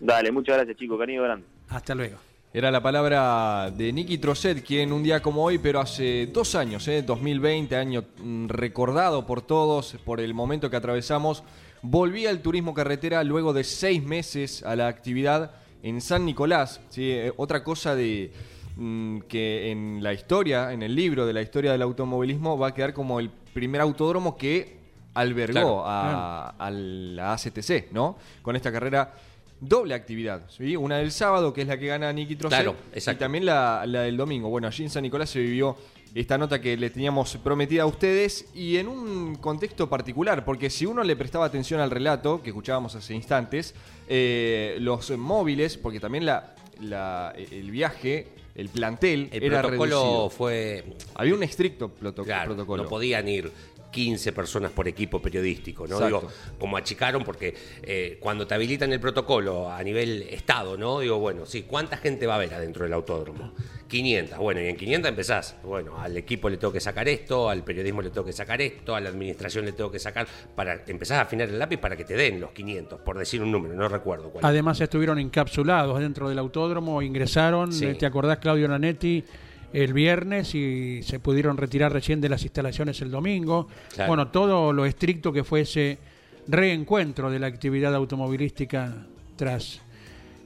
[0.00, 1.46] Dale, muchas gracias chicos, cariño grande.
[1.68, 2.18] Hasta luego.
[2.52, 6.88] Era la palabra de Nicky Trosset, quien un día como hoy, pero hace dos años,
[6.88, 7.02] ¿eh?
[7.02, 11.44] 2020, año mm, recordado por todos, por el momento que atravesamos,
[11.82, 15.52] volvía al turismo carretera luego de seis meses a la actividad
[15.82, 16.80] en San Nicolás.
[16.88, 17.10] ¿sí?
[17.10, 18.32] Eh, Otra cosa de
[18.78, 22.74] mm, que en la historia, en el libro de la historia del automovilismo, va a
[22.74, 24.78] quedar como el primer autódromo que
[25.14, 25.82] albergó Claro.
[25.86, 28.16] a, a la ACTC, ¿no?
[28.42, 29.12] Con esta carrera
[29.60, 30.76] doble actividad, ¿sí?
[30.76, 34.16] Una del sábado, que es la que gana Nicky Claro, y también la, la del
[34.16, 34.48] domingo.
[34.48, 35.76] Bueno, allí en San Nicolás se vivió
[36.14, 40.86] esta nota que le teníamos prometida a ustedes y en un contexto particular, porque si
[40.86, 43.74] uno le prestaba atención al relato que escuchábamos hace instantes,
[44.08, 50.30] eh, los móviles, porque también la, la- el viaje, el plantel El era protocolo reducido.
[50.30, 50.84] fue.
[51.14, 51.90] Había un estricto
[52.24, 52.82] Claro, protocolo.
[52.82, 53.50] no podían ir
[53.90, 55.94] 15 personas por equipo periodístico, ¿no?
[55.94, 56.20] Exacto.
[56.20, 61.00] Digo, como achicaron, porque eh, cuando te habilitan el protocolo a nivel Estado, ¿no?
[61.00, 63.54] Digo, bueno, sí, ¿cuánta gente va a haber adentro del autódromo?
[63.88, 64.38] 500.
[64.38, 65.56] Bueno, y en 500 empezás.
[65.64, 68.94] Bueno, al equipo le tengo que sacar esto, al periodismo le tengo que sacar esto,
[68.94, 70.26] a la administración le tengo que sacar.
[70.54, 73.50] para Empezás a afinar el lápiz para que te den los 500, por decir un
[73.50, 74.44] número, no recuerdo cuál.
[74.44, 77.94] Además estuvieron encapsulados dentro del autódromo, ingresaron, Sí.
[77.94, 79.24] ¿te acordás Claudio Nanetti?
[79.72, 83.68] El viernes y se pudieron retirar recién de las instalaciones el domingo.
[83.94, 84.08] Claro.
[84.08, 85.98] Bueno, todo lo estricto que fue ese
[86.46, 88.94] reencuentro de la actividad automovilística
[89.36, 89.80] tras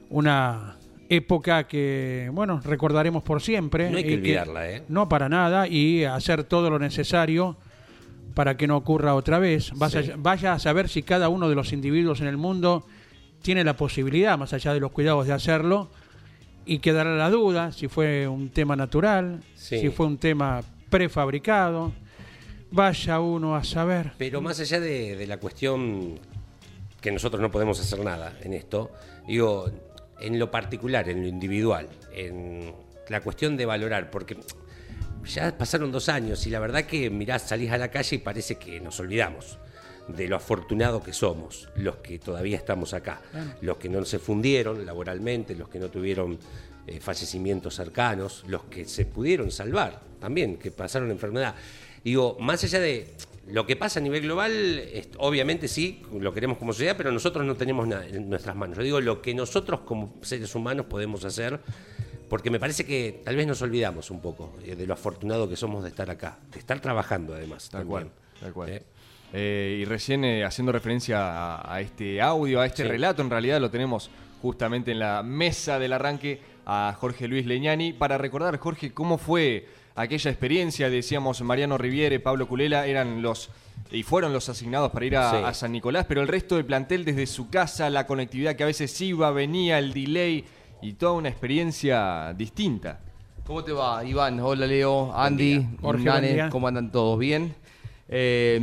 [0.09, 0.75] una
[1.15, 3.89] época que, bueno, recordaremos por siempre.
[3.89, 4.83] No hay que olvidarla, ¿eh?
[4.89, 7.57] No para nada y hacer todo lo necesario
[8.33, 9.71] para que no ocurra otra vez.
[9.75, 9.97] Vas Sí.
[10.11, 12.85] a- vaya a saber si cada uno de los individuos en el mundo
[13.41, 15.89] tiene la posibilidad, más allá de los cuidados de hacerlo,
[16.65, 19.79] y quedará la duda si fue un tema natural, Sí.
[19.79, 21.91] si fue un tema prefabricado.
[22.71, 24.13] Vaya uno a saber.
[24.17, 26.19] Pero más allá de, de la cuestión
[27.01, 28.89] que nosotros no podemos hacer nada en esto,
[29.27, 29.69] digo,
[30.19, 32.73] en lo particular, en lo individual, en
[33.09, 34.37] la cuestión de valorar, porque
[35.25, 38.55] ya pasaron dos años y la verdad que mirás, salís a la calle y parece
[38.55, 39.57] que nos olvidamos
[40.07, 43.21] de lo afortunado que somos, los que todavía estamos acá,
[43.61, 46.37] los que no se fundieron laboralmente, los que no tuvieron
[46.85, 51.55] eh, fallecimientos cercanos, los que se pudieron salvar también, que pasaron enfermedad.
[52.03, 53.13] Digo, más allá de
[53.47, 57.45] lo que pasa a nivel global, es- obviamente sí, lo queremos como sociedad, pero nosotros
[57.45, 58.77] no tenemos nada en nuestras manos.
[58.77, 61.59] Yo digo lo que nosotros como seres humanos podemos hacer,
[62.29, 65.55] porque me parece que tal vez nos olvidamos un poco eh, de lo afortunado que
[65.55, 67.69] somos de estar acá, de estar trabajando además.
[67.69, 67.89] Tal también.
[68.09, 68.69] cual, tal cual.
[68.69, 68.83] Eh,
[69.35, 71.17] Eh, y recién eh, haciendo referencia
[71.55, 72.87] a, a este audio, a este Sí.
[72.89, 74.11] relato, en realidad lo tenemos
[74.43, 77.93] justamente en la mesa del arranque a Jorge Luis Leñani.
[77.93, 83.49] Para recordar, Jorge, cómo fue aquella experiencia, decíamos Mariano Riviere, Pablo Culela, eran los
[83.91, 85.37] y fueron los asignados para ir a, Sí.
[85.37, 88.67] a San Nicolás, pero el resto del plantel desde su casa, la conectividad que a
[88.67, 90.45] veces iba, venía, el delay
[90.81, 92.99] y toda una experiencia distinta.
[93.45, 94.39] ¿Cómo te va, Iván?
[94.39, 95.67] Hola, Leo, Andy.
[95.81, 96.49] Jorge, Nane.
[96.49, 97.19] ¿cómo andan todos?
[97.19, 97.53] ¿Bien?
[98.07, 98.59] Eh,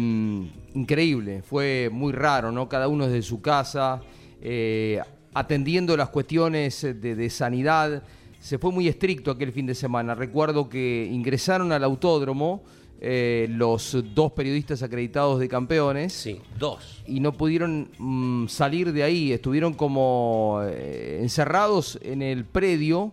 [0.74, 2.68] increíble, fue muy raro, ¿no?
[2.68, 4.00] Cada uno desde su casa,
[4.40, 5.00] eh,
[5.34, 8.02] atendiendo las cuestiones de, de sanidad.
[8.40, 10.14] Se fue muy estricto aquel fin de semana.
[10.14, 12.62] Recuerdo que ingresaron al autódromo
[13.02, 17.02] eh, los dos periodistas acreditados de campeones sí, dos.
[17.06, 23.12] y no pudieron mm, salir de ahí, estuvieron como eh, encerrados en el predio,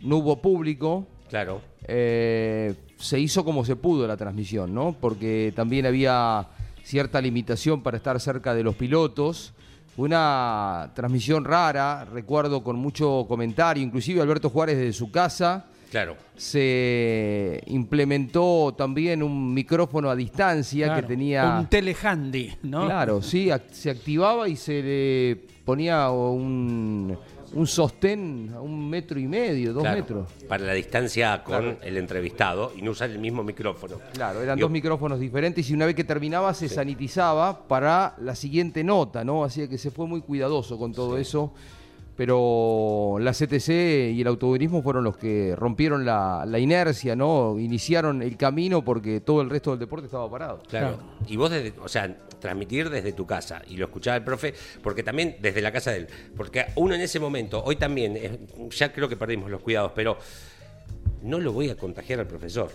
[0.00, 1.60] no hubo público, Claro.
[1.86, 4.96] eh, se hizo como se pudo la transmisión, ¿no?
[4.98, 6.48] Porque también había
[6.82, 9.52] cierta limitación para estar cerca de los pilotos.
[9.98, 15.66] Una transmisión rara, recuerdo con mucho comentario, inclusive Alberto Juárez desde su casa.
[15.90, 16.16] Claro.
[16.36, 21.58] Se implementó también un micrófono a distancia Claro, que tenía...
[21.60, 22.84] Un telehandy, ¿no?
[22.86, 27.16] Claro, sí, ac- se activaba y se le ponía un,
[27.54, 30.28] un sostén a un metro y medio, dos Claro, metros.
[30.48, 31.78] Para la distancia con Claro.
[31.82, 33.96] el entrevistado y no usar el mismo micrófono.
[34.12, 38.82] Claro, eran dos micrófonos diferentes y una vez que terminaba se sanitizaba para la siguiente
[38.84, 39.44] nota, ¿no?
[39.44, 41.52] Así que se fue muy cuidadoso con todo eso.
[42.16, 43.68] Pero la CTC
[44.14, 47.58] y el automovilismo fueron los que rompieron la, la inercia, ¿no?
[47.58, 50.62] Iniciaron el camino porque todo el resto del deporte estaba parado.
[50.68, 50.98] Claro.
[51.26, 55.02] Y vos, desde, o sea, transmitir desde tu casa y lo escuchaba el profe, porque
[55.02, 56.08] también desde la casa de él.
[56.36, 58.38] Porque uno en ese momento, hoy también, eh,
[58.70, 60.16] ya creo que perdimos los cuidados, pero
[61.22, 62.70] no lo voy a contagiar al profesor.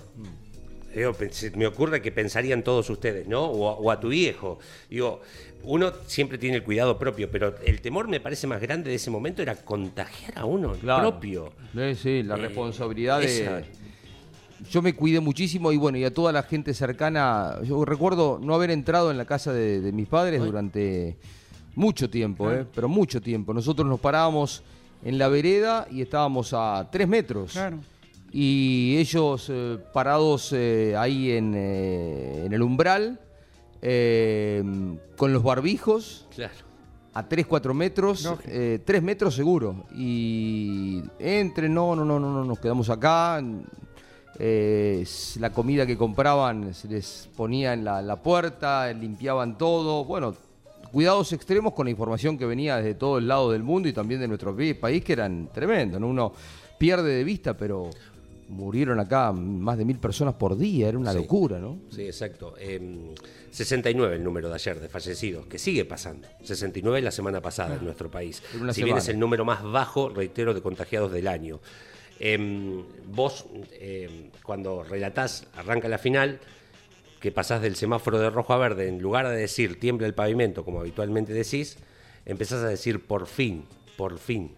[0.95, 1.15] Digo,
[1.55, 3.45] me ocurre que pensarían todos ustedes, ¿no?
[3.45, 4.59] O a, o a tu viejo.
[4.89, 5.21] Digo,
[5.63, 9.09] uno siempre tiene el cuidado propio, pero el temor me parece más grande de ese
[9.09, 11.09] momento era contagiar a uno el Claro.
[11.11, 11.53] propio.
[11.73, 13.65] Sí, sí, la Eh, responsabilidad esa- de...
[14.69, 18.53] Yo me cuidé muchísimo y bueno, y a toda la gente cercana, yo recuerdo no
[18.53, 21.17] haber entrado en la casa de, de mis padres durante
[21.73, 22.65] mucho tiempo, ¿eh?
[22.75, 23.53] pero mucho tiempo.
[23.55, 24.61] Nosotros nos parábamos
[25.03, 27.53] en la vereda y estábamos a tres metros.
[27.53, 27.79] Claro.
[28.31, 33.19] Y ellos eh, parados eh, ahí en, eh, en el umbral,
[33.81, 34.63] eh,
[35.17, 36.53] con los barbijos, Claro.
[37.13, 39.85] a 3, 4 metros, eh, 3 metros seguro.
[39.95, 43.41] Y entre, no, no, no, no, no, nos quedamos acá.
[44.39, 45.03] Eh,
[45.39, 50.05] la comida que compraban se les ponía en la, la puerta, limpiaban todo.
[50.05, 50.33] Bueno,
[50.91, 54.19] cuidados extremos con la información que venía desde todo el lado del mundo y también
[54.21, 55.99] de nuestro país, que eran tremendos.
[55.99, 56.07] ¿no?
[56.07, 56.33] Uno
[56.77, 57.89] pierde de vista, pero
[58.51, 61.17] murieron acá más de mil personas por día, era una Sí.
[61.19, 61.79] locura, ¿no?
[61.89, 62.53] Sí, exacto.
[62.59, 63.13] Eh,
[63.49, 66.27] 69 el número de ayer de fallecidos, que sigue pasando.
[66.43, 68.41] 69 la semana pasada en nuestro país.
[68.73, 71.59] Si bien es el número más bajo, reitero, de contagiados del año.
[72.19, 76.39] Eh, vos, eh, cuando relatás, arranca la final,
[77.19, 80.63] que pasás del semáforo de rojo a verde, en lugar de decir tiembla el pavimento,
[80.65, 81.77] como habitualmente decís,
[82.25, 83.63] empezás a decir por fin,
[83.97, 84.51] por fin.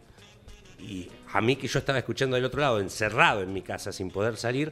[0.80, 4.10] y a mí que yo estaba escuchando del otro lado, encerrado en mi casa sin
[4.12, 4.72] poder salir,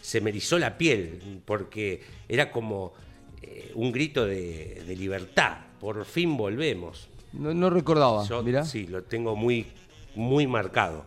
[0.00, 2.92] se me erizó la piel, porque era como
[3.42, 5.56] eh, un grito de, de libertad.
[5.80, 7.08] Por fin volvemos.
[7.32, 8.64] No, no recordaba, Yo mirá.
[8.64, 9.66] sí, lo tengo muy,
[10.14, 11.06] muy marcado.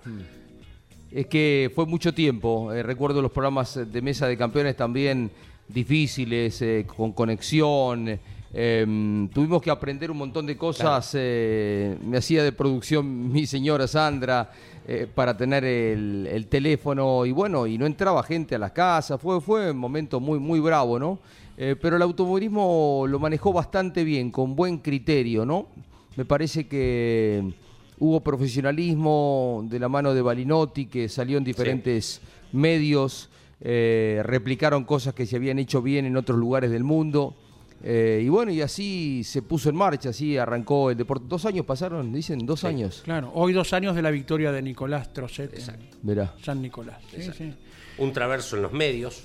[1.12, 2.74] Es que fue mucho tiempo.
[2.74, 5.32] eh, recuerdo los programas de mesa de campeones también
[5.68, 8.20] difíciles, eh, con conexión.
[8.54, 11.12] eh, tuvimos que aprender un montón de cosas.
[11.14, 14.52] eh, me hacía de producción mi señora Sandra
[14.88, 19.20] eh, para tener el, el teléfono y bueno, y no entraba gente a las casas.
[19.20, 21.20] Fue, fue un momento muy, muy bravo, ¿no?
[21.58, 25.68] Eh, pero el automovilismo lo manejó bastante bien, con buen criterio, ¿no?
[26.16, 27.54] Me parece que
[28.00, 32.22] hubo profesionalismo de la mano de Balinotti, que salió en diferentes
[32.52, 33.30] medios,
[33.60, 37.36] eh, replicaron cosas que se habían hecho bien en otros lugares del mundo.
[37.84, 41.25] Eh, y bueno, y así se puso en marcha, así arrancó el deporte.
[41.28, 43.01] Dos años pasaron, dicen, dos años.
[43.05, 46.34] Claro, hoy dos años de la victoria de Nicolás Trocet en Verá.
[46.41, 46.97] San Nicolás.
[47.11, 47.43] Sí, Exacto.
[47.43, 47.53] sí.
[47.99, 49.23] Un traverso en los medios,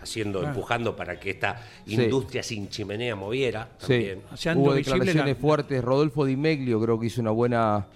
[0.00, 0.54] haciendo, Claro.
[0.54, 1.94] empujando para que esta Sí.
[1.94, 3.70] industria sin chimenea moviera.
[3.78, 4.20] Sí, También.
[4.56, 5.82] hubo declaraciones fuertes.
[5.82, 7.86] Rodolfo Di Meglio creo que hizo una buena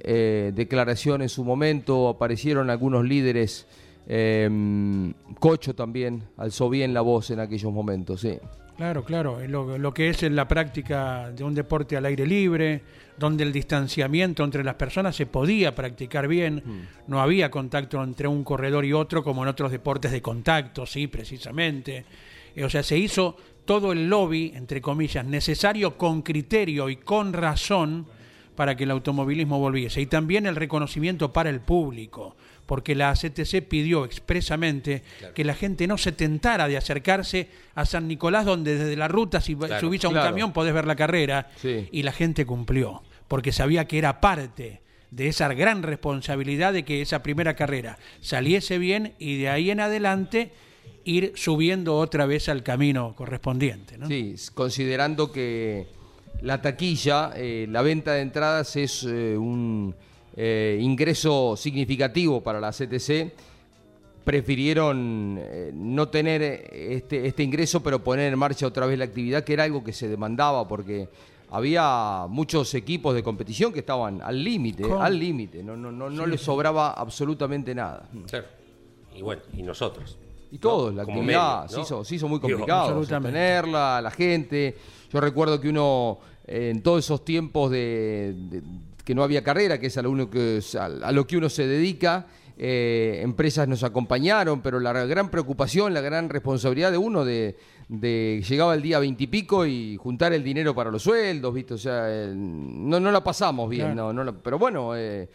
[0.00, 2.08] eh, declaración en su momento.
[2.08, 3.66] Aparecieron algunos líderes.
[4.10, 4.48] eh,
[5.38, 8.38] Cocho también alzó bien la voz en aquellos momentos, sí.
[8.78, 12.24] Claro, claro, es lo, lo que es en la práctica de un deporte al aire
[12.24, 12.80] libre,
[13.18, 16.62] donde el distanciamiento entre las personas se podía practicar bien,
[17.08, 21.08] no había contacto entre un corredor y otro como en otros deportes de contacto, sí,
[21.08, 22.04] precisamente.
[22.54, 27.32] Eh, o sea, se hizo todo el lobby, entre comillas, necesario con criterio y con
[27.32, 28.06] razón
[28.54, 30.00] para que el automovilismo volviese.
[30.00, 32.36] Y también el reconocimiento para el público,
[32.68, 35.02] porque la CTC pidió expresamente
[35.34, 39.40] que la gente no se tentara de acercarse a San Nicolás, donde desde la ruta,
[39.40, 40.28] si Claro, subís a un claro.
[40.28, 41.48] camión, podés ver la carrera.
[41.56, 41.88] Sí.
[41.90, 47.00] Y la gente cumplió, porque sabía que era parte de esa gran responsabilidad de que
[47.00, 50.52] esa primera carrera saliese bien y de ahí en adelante
[51.04, 53.96] ir subiendo otra vez al camino correspondiente.
[53.96, 54.08] ¿no?
[54.08, 55.86] Sí, considerando que
[56.42, 59.94] la taquilla, eh, la venta de entradas es eh, un
[60.40, 63.32] eh, ingreso significativo para la CTC,
[64.24, 69.42] prefirieron eh, no tener este, este ingreso, pero poner en marcha otra vez la actividad,
[69.42, 71.08] que era algo que se demandaba, porque
[71.50, 76.24] había muchos equipos de competición que estaban al límite, al límite, no, no, no, no
[76.24, 78.08] Sí, les sobraba absolutamente nada.
[78.28, 78.46] Claro.
[79.16, 80.18] Y bueno, y nosotros.
[80.52, 80.98] Y todos, ¿no?
[80.98, 84.76] la Como actividad medio, se, hizo, se hizo muy complicado sostenerla, la gente.
[85.12, 88.62] Yo recuerdo que uno, eh, en todos esos tiempos de, de-
[89.08, 91.66] que no había carrera, que es a lo, único que, a, lo que uno se
[91.66, 92.26] dedica,
[92.58, 97.56] eh, empresas nos acompañaron, pero la gran preocupación, la gran responsabilidad de uno de,
[97.88, 101.72] de llegaba el día veintipico y, juntar el dinero para los sueldos, ¿viste?
[101.72, 104.12] O sea, eh, no, no la pasamos bien, Claro.
[104.12, 105.26] no, no la- pero bueno, eh,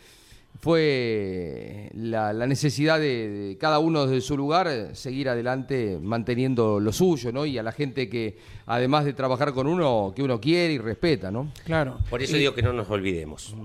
[0.63, 6.79] fue la, la necesidad de, de cada uno desde su lugar eh, seguir adelante manteniendo
[6.79, 7.45] lo suyo, ¿no?
[7.45, 11.31] Y a la gente que, además de trabajar con uno, que uno quiere y respeta,
[11.31, 11.51] ¿no?
[11.65, 11.99] Claro.
[12.09, 13.55] Por eso digo que no nos olvidemos.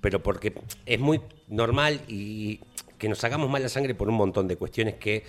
[0.00, 0.52] Pero porque
[0.86, 2.60] es muy normal y
[2.98, 5.24] que nos hagamos mala sangre por un montón de cuestiones que,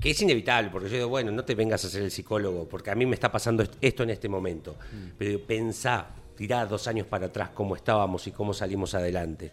[0.00, 0.70] que es inevitable.
[0.70, 3.14] Porque yo digo, bueno, no te vengas a ser el psicólogo, porque a mí me
[3.14, 4.76] está pasando est- esto en este momento.
[5.18, 6.08] Pero digo, pensá,
[6.38, 9.50] tirá dos años para atrás cómo estábamos y cómo salimos adelante.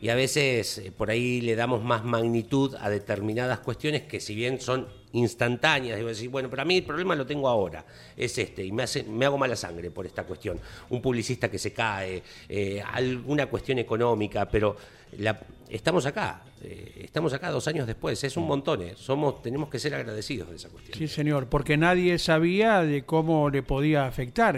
[0.00, 4.36] Y a veces eh, por ahí le damos más magnitud a determinadas cuestiones que si
[4.36, 7.84] bien son instantáneas, digo decir, bueno, pero a mí el problema lo tengo ahora,
[8.16, 10.60] es este, y me, hace, me hago mala sangre por esta cuestión.
[10.90, 14.76] Un publicista que se cae, eh, alguna cuestión económica, pero
[15.18, 19.68] la- estamos acá, eh, estamos acá dos años después, es un montón, eh, somos, tenemos
[19.70, 20.96] que ser agradecidos de esa cuestión.
[20.96, 24.56] Sí, señor, porque nadie sabía de cómo le podía afectar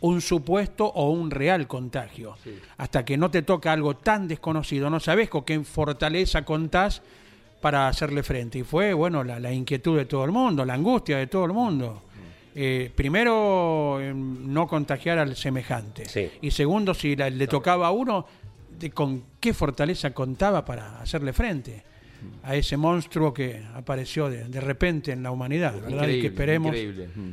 [0.00, 2.36] un supuesto o un real contagio.
[2.76, 7.02] Hasta que no te toca algo tan desconocido, no sabes con qué fortaleza contás
[7.60, 8.58] para hacerle frente.
[8.58, 11.52] Y fue, bueno, la, la inquietud de todo el mundo, la angustia de todo el
[11.52, 12.02] mundo.
[12.54, 16.08] Eh, primero, eh, no contagiar al semejante.
[16.40, 18.26] Y segundo, si la- le tocaba a uno,
[18.78, 21.82] de con qué fortaleza contaba para hacerle frente
[22.42, 26.08] a ese monstruo que apareció de, de repente en la humanidad, ¿verdad?
[26.08, 27.08] y que esperemos, increíble.
[27.14, 27.30] Mm.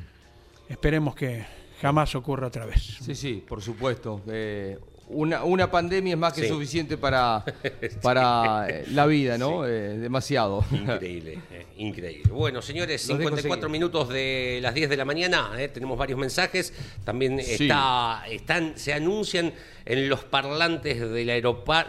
[0.69, 1.43] esperemos que
[1.83, 2.81] jamás ocurra otra vez.
[3.05, 4.21] Sí, sí, por supuesto.
[4.27, 4.77] Eh,
[5.09, 6.47] una, una pandemia es más que Sí.
[6.47, 7.43] suficiente para,
[8.01, 9.67] para eh, la vida, ¿no?
[9.67, 10.63] Eh, demasiado.
[10.71, 12.31] Increíble, eh, increíble.
[12.31, 13.71] Bueno, señores, Los dejo 54 seguir.
[13.71, 16.73] minutos de las 10 de la mañana, eh, tenemos varios mensajes.
[17.03, 17.63] También Sí.
[17.65, 19.51] está, están, se anuncian
[19.85, 21.27] en los parlantes del,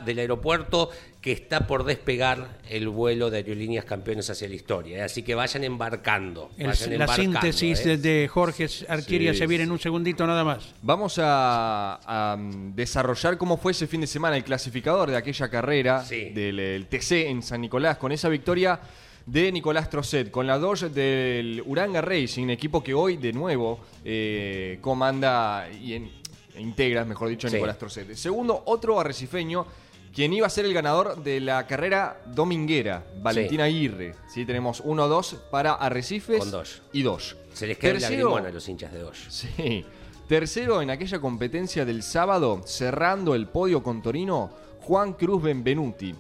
[0.05, 0.91] del aeropuerto
[1.21, 4.99] que está por despegar el vuelo de aerolíneas campeones hacia la historia.
[4.99, 5.03] ¿eh?
[5.03, 6.51] Así que vayan embarcando.
[6.59, 7.97] El- vayan la embarcando, síntesis ¿eh?
[7.97, 10.75] de, Jorge Arquiria Sí, se viene en un segundito nada más.
[10.83, 15.49] Vamos a, a, mm, desarrollar cómo fue ese fin de semana el clasificador de aquella
[15.49, 16.31] carrera Sí.
[16.31, 18.79] del el TC en San Nicolás, con esa victoria
[19.25, 24.77] de Nicolás Trocet, con la Dodge del Uranga Racing, equipo que hoy de nuevo eh,
[24.83, 26.11] comanda y en-
[26.55, 27.55] e integra, mejor dicho, Sí.
[27.57, 28.15] Nicolás Trocet.
[28.15, 29.67] Segundo, otro arrecifeño,
[30.15, 34.15] quien iba a ser el ganador de la carrera dominguera, Valentín Aguirre.
[34.33, 34.45] ¿sí?
[34.47, 36.81] Tenemos 1-2 para Arrecifes Con Dodge.
[36.93, 37.35] y Dodge.
[37.53, 39.31] Se les queda el Tercero- lagrimón a los hinchas de Dodge.
[39.31, 39.85] Sí.
[40.29, 44.51] Tercero en aquella competencia del sábado, cerrando el podio con Torino,
[44.81, 46.15] Juan Cruz Benvenuti.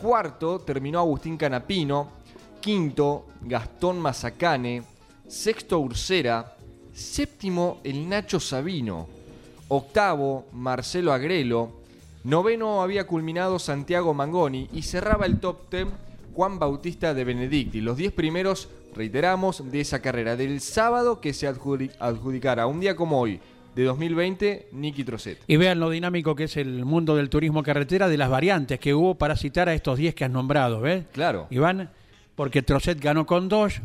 [0.00, 2.20] Cuarto terminó Agustín Canapino.
[2.60, 4.82] Quinto, Gastón Mazacane.
[5.26, 6.56] Sexto, Ursera.
[6.92, 9.08] Séptimo, el Nacho Sabino.
[9.72, 11.70] Octavo, Marcelo Agrelo.
[12.24, 14.68] Noveno había culminado Santiago Mangoni.
[14.72, 15.88] Y cerraba el top ten
[16.34, 17.80] Juan Bautista de Benedicti.
[17.80, 22.96] Los diez primeros, reiteramos, de esa carrera del sábado que se adjudi- adjudicara un día
[22.96, 23.38] como hoy,
[23.76, 25.38] de 2020, Nicky Trocet.
[25.46, 28.92] Y vean lo dinámico que es el mundo del turismo carretera, de las variantes que
[28.92, 31.04] hubo para citar a estos 10 que has nombrado, ¿ves?
[31.12, 31.46] Claro.
[31.50, 31.90] Iván,
[32.34, 33.80] porque Trocet ganó con Dodge,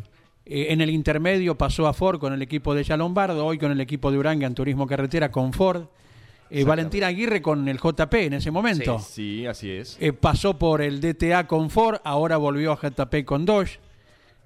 [0.46, 3.70] eh, en el intermedio pasó a Ford con el equipo de Ya Lombardo, hoy con
[3.72, 5.84] el equipo de Uranga en turismo carretera con Ford.
[6.48, 9.00] Eh, Valentín Aguirre con el JP en ese momento.
[9.00, 9.96] Sí, así es.
[10.00, 13.80] Eh, pasó por el DTA con Ford, ahora volvió a JP con Dodge.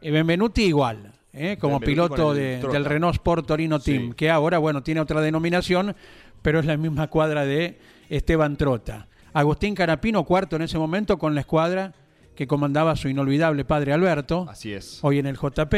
[0.01, 1.13] Benvenuti igual,
[1.61, 4.15] como Benvenuti piloto de- del Renault Sport Torino Team, Sí.
[4.17, 5.95] que ahora, bueno, tiene otra denominación,
[6.41, 7.79] pero es la misma cuadra de
[8.09, 9.07] Esteban Trota.
[9.35, 11.93] Agustín Carapino, cuarto en ese momento, con la escuadra
[12.41, 14.99] que comandaba su inolvidable padre Alberto, Así es.
[15.03, 15.75] hoy en el JP.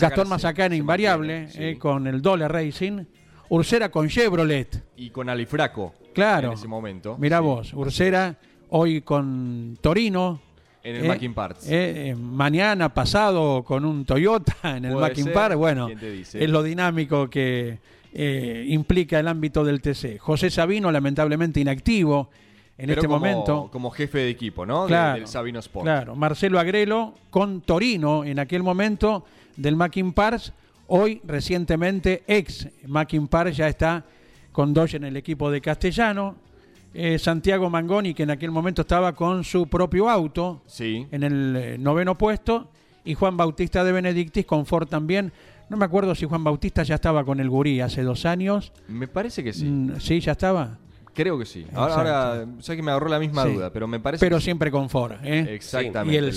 [0.00, 1.76] Gastón Mazacane, invariable, mantiene, sí.
[1.76, 3.04] eh, con el Dole Racing.
[3.50, 4.82] Ursera con Chevrolet.
[4.96, 5.92] Y con Alifraco.
[6.14, 6.48] Claro.
[6.48, 7.18] En ese momento.
[7.18, 7.44] Mirá Sí.
[7.44, 8.34] vos, Ursera
[8.70, 10.40] hoy con Torino.
[10.82, 11.68] En el Mackin Parts.
[11.68, 15.56] eh, eh, mañana pasado con un Toyota en el Puede Mackin ser, Parts.
[15.56, 17.78] Bueno, es lo dinámico que
[18.14, 20.16] eh, implica el ámbito del TC.
[20.18, 22.30] José Sabino, lamentablemente inactivo
[22.82, 23.68] en Pero este como, momento.
[23.72, 24.82] Como jefe de equipo, ¿no?
[24.82, 25.84] De- Claro, del Sabino Sport.
[25.84, 29.24] Claro, Marcelo Agrelo con Torino en aquel momento
[29.56, 30.52] del Mackin Parts.
[30.88, 34.04] Hoy, recientemente, ex Mackin Parts ya está
[34.50, 36.34] con Dodge en el equipo de Castellano.
[36.94, 41.06] Eh, Santiago Mangoni, que en aquel momento estaba con su propio auto Sí.
[41.10, 42.68] en el eh, noveno puesto.
[43.04, 45.32] Y Juan Bautista de Benedictis con Ford también.
[45.70, 48.72] No me acuerdo si Juan Bautista ya estaba con el Gurí hace dos años.
[48.88, 49.64] Me parece que sí.
[49.64, 50.78] Mm, Sí, ya estaba.
[51.14, 51.66] Creo que sí.
[51.74, 53.52] Ahora, ahora sé que me agarró la misma Sí.
[53.52, 55.12] duda, pero me parece Pero que siempre con Ford.
[55.22, 55.46] ¿eh?
[55.54, 56.14] Exactamente.
[56.14, 56.32] Y el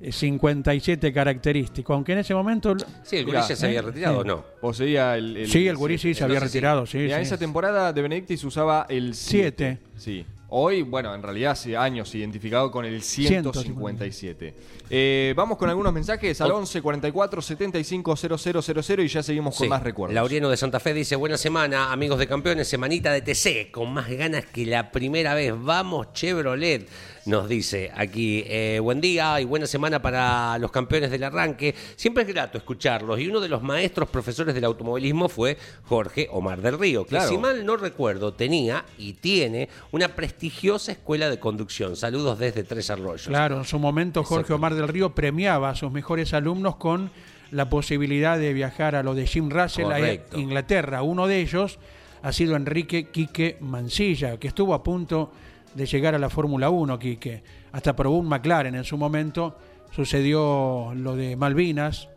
[0.00, 2.74] 157 característico, aunque en ese momento...
[3.02, 4.28] Sí, el Gurí ya se había eh, retirado, sí.
[4.28, 4.44] ¿no?
[4.60, 6.44] Poseía el, el- Sí, el Gurí sí se había sí.
[6.46, 7.06] retirado, sí.
[7.06, 7.12] Sí.
[7.12, 9.78] esa temporada de Benedictis usaba el 7.
[9.78, 9.78] Siete.
[9.96, 10.26] Sí.
[10.56, 14.54] Hoy, bueno, en realidad hace años identificado con el 157.
[14.88, 19.68] Eh, vamos con algunos mensajes al 11 44 75 000 y ya seguimos con Sí.
[19.68, 20.14] más recuerdos.
[20.14, 24.08] Lauriano de Santa Fe dice, buena semana, amigos de campeones, semanita de TC, con más
[24.08, 25.52] ganas que la primera vez.
[25.56, 26.86] Vamos, Chevrolet,
[27.26, 28.44] nos dice aquí.
[28.46, 31.74] Eh, buen día y buena semana para los campeones del arranque.
[31.96, 33.18] Siempre es grato escucharlos.
[33.20, 37.28] Y uno de los maestros profesores del automovilismo fue Jorge Omar del Río, que Claro.
[37.28, 41.96] si mal no recuerdo, tenía y tiene una prestigiosa escuela de conducción.
[41.96, 43.26] Saludos desde Tres Arroyos.
[43.28, 44.52] Claro, en su momento Jorge.
[44.52, 47.10] Omar del Río premiaba a sus mejores alumnos con
[47.50, 50.14] la posibilidad de viajar a lo de Jim Russell a.
[50.36, 51.02] Inglaterra.
[51.02, 51.78] Uno de ellos
[52.22, 55.44] ha sido Enrique Quique Mancilla, que estuvo a punto de
[55.76, 57.42] llegar a la Fórmula 1, Quique.
[57.72, 59.58] Hasta probó un McLaren en su momento.
[59.90, 62.08] Sucedió lo de Malvinas.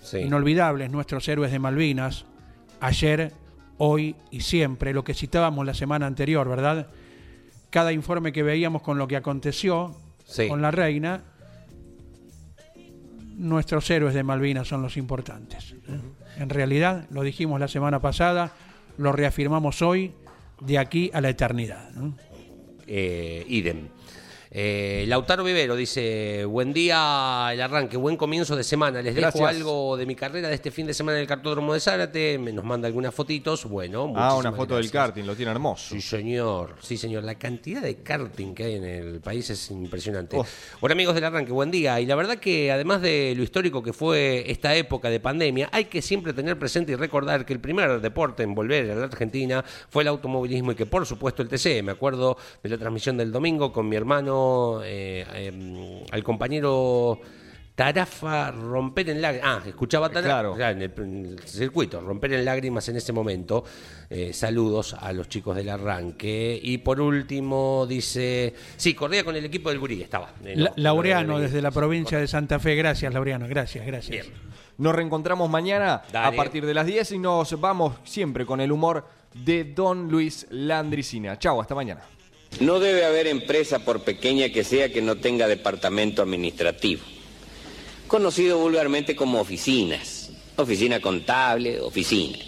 [0.00, 0.18] Sí.
[0.18, 2.26] Inolvidables nuestros héroes de Malvinas.
[2.80, 3.32] Ayer,
[3.78, 4.92] hoy y siempre.
[4.92, 6.88] Lo que citábamos la semana anterior, ¿verdad?
[7.70, 10.48] Cada informe que veíamos con lo que aconteció Sí.
[10.48, 11.22] con la reina,
[13.36, 15.74] nuestros héroes de Malvinas son los importantes.
[15.88, 16.00] ¿eh?
[16.38, 18.52] En realidad, lo dijimos la semana pasada,
[18.98, 20.12] lo reafirmamos hoy,
[20.60, 21.90] de aquí a la eternidad.
[22.86, 23.88] Eh, idem.
[24.50, 29.02] Eh, Lautaro Vivero dice, buen día el arranque, buen comienzo de semana.
[29.02, 31.80] Les dejo algo de mi carrera de este fin de semana en el cartódromo de
[31.80, 32.38] Zárate.
[32.38, 33.64] Me nos manda algunas fotitos.
[33.64, 35.94] Bueno, ah, una foto del karting, lo tiene hermoso.
[35.94, 36.76] Sí, señor.
[36.80, 37.24] Sí, señor.
[37.24, 40.36] La cantidad de karting que hay en el país es impresionante.
[40.36, 40.46] Oh.
[40.80, 42.00] Bueno, amigos del arranque, buen día.
[42.00, 45.86] Y la verdad que además de lo histórico que fue esta época de pandemia, hay
[45.86, 49.64] que siempre tener presente y recordar que el primer deporte en volver a la Argentina
[49.90, 51.82] fue el automovilismo y que por supuesto el TC.
[51.82, 54.35] Me acuerdo de la transmisión del domingo con mi hermano,
[54.84, 57.20] eh, eh, al compañero
[57.74, 59.50] Tarafa, romper en lágrimas.
[59.62, 60.70] Ah, escuchaba Tarafa Claro.
[60.70, 63.64] en, el, en el circuito, romper en lágrimas en ese momento.
[64.08, 66.58] Eh, saludos a los chicos del arranque.
[66.62, 68.54] Y por último, dice.
[68.78, 70.30] Sí, corría con el equipo del Gurí, estaba.
[70.42, 72.76] Eh, no, La- Laureano, no, no, desde la provincia de Santa Fe.
[72.76, 73.46] Gracias, Laureano.
[73.46, 74.26] Gracias, gracias.
[74.78, 76.28] Nos reencontramos mañana Dale.
[76.28, 80.46] a partir de las 10 y nos vamos siempre con el humor de Don Luis
[80.48, 81.38] Landricina.
[81.38, 82.00] Chau, hasta mañana.
[82.60, 87.02] No debe haber empresa, por pequeña que sea, que no tenga departamento administrativo,
[88.06, 92.38] conocido vulgarmente como oficinas, oficina contable, oficina.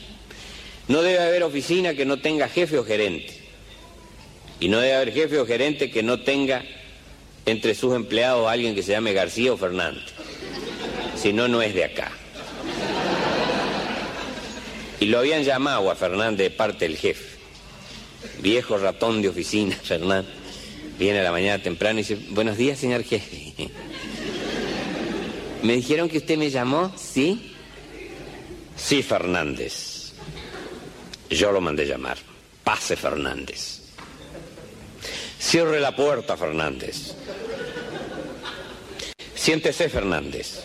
[0.89, 3.39] No debe haber oficina que no tenga jefe o gerente.
[4.61, 6.65] Y no debe haber jefe o gerente que no tenga
[7.45, 10.05] entre sus empleados alguien que se llame García o Fernández.
[11.17, 12.11] Si no, no es de acá.
[15.01, 17.38] Y lo habían llamado a Fernández de parte del jefe.
[18.41, 20.31] Viejo ratón de oficina, Fernández.
[20.99, 23.53] Viene a la mañana temprano y dice, buenos días, señor jefe.
[25.63, 26.93] ¿Me dijeron que usted me llamó?
[26.97, 27.55] ¿Sí?
[28.77, 30.13] Sí, Fernández.
[31.31, 32.17] Yo lo mandé llamar.
[32.65, 33.81] Pase, Fernández.
[35.39, 37.15] Cierre la puerta, Fernández.
[39.35, 40.65] Siéntese, Fernández.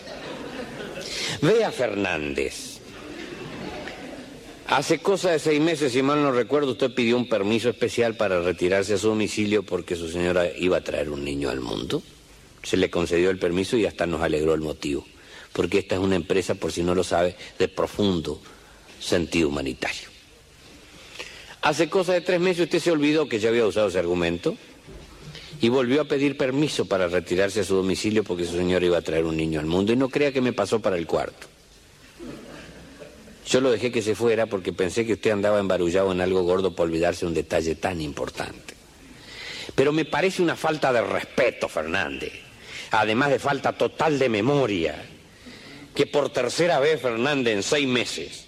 [1.40, 2.73] Vea, Fernández.
[4.66, 8.40] Hace cosa de seis meses, si mal no recuerdo, usted pidió un permiso especial para
[8.40, 12.02] retirarse a su domicilio porque su señora iba a traer un niño al mundo.
[12.62, 15.04] Se le concedió el permiso y hasta nos alegró el motivo.
[15.52, 18.40] Porque esta es una empresa, por si no lo sabe, de profundo
[18.98, 20.08] sentido humanitario.
[21.60, 24.56] Hace cosa de tres meses usted se olvidó que ya había usado ese argumento
[25.60, 29.02] y volvió a pedir permiso para retirarse a su domicilio porque su señora iba a
[29.02, 29.92] traer un niño al mundo.
[29.92, 31.53] Y no crea que me pasó para el cuarto.
[33.46, 36.74] Yo lo dejé que se fuera porque pensé que usted andaba embarullado en algo gordo
[36.74, 38.74] por olvidarse un detalle tan importante.
[39.74, 42.32] Pero me parece una falta de respeto, Fernández,
[42.90, 45.04] además de falta total de memoria,
[45.94, 48.46] que por tercera vez, Fernández, en seis meses,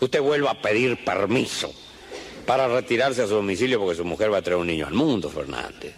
[0.00, 1.72] usted vuelva a pedir permiso
[2.46, 5.28] para retirarse a su domicilio porque su mujer va a traer un niño al mundo,
[5.28, 5.94] Fernández.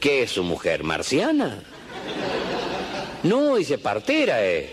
[0.00, 0.84] ¿Qué es su mujer?
[0.84, 1.62] ¿Marciana?
[3.22, 4.72] No, dice partera, eh.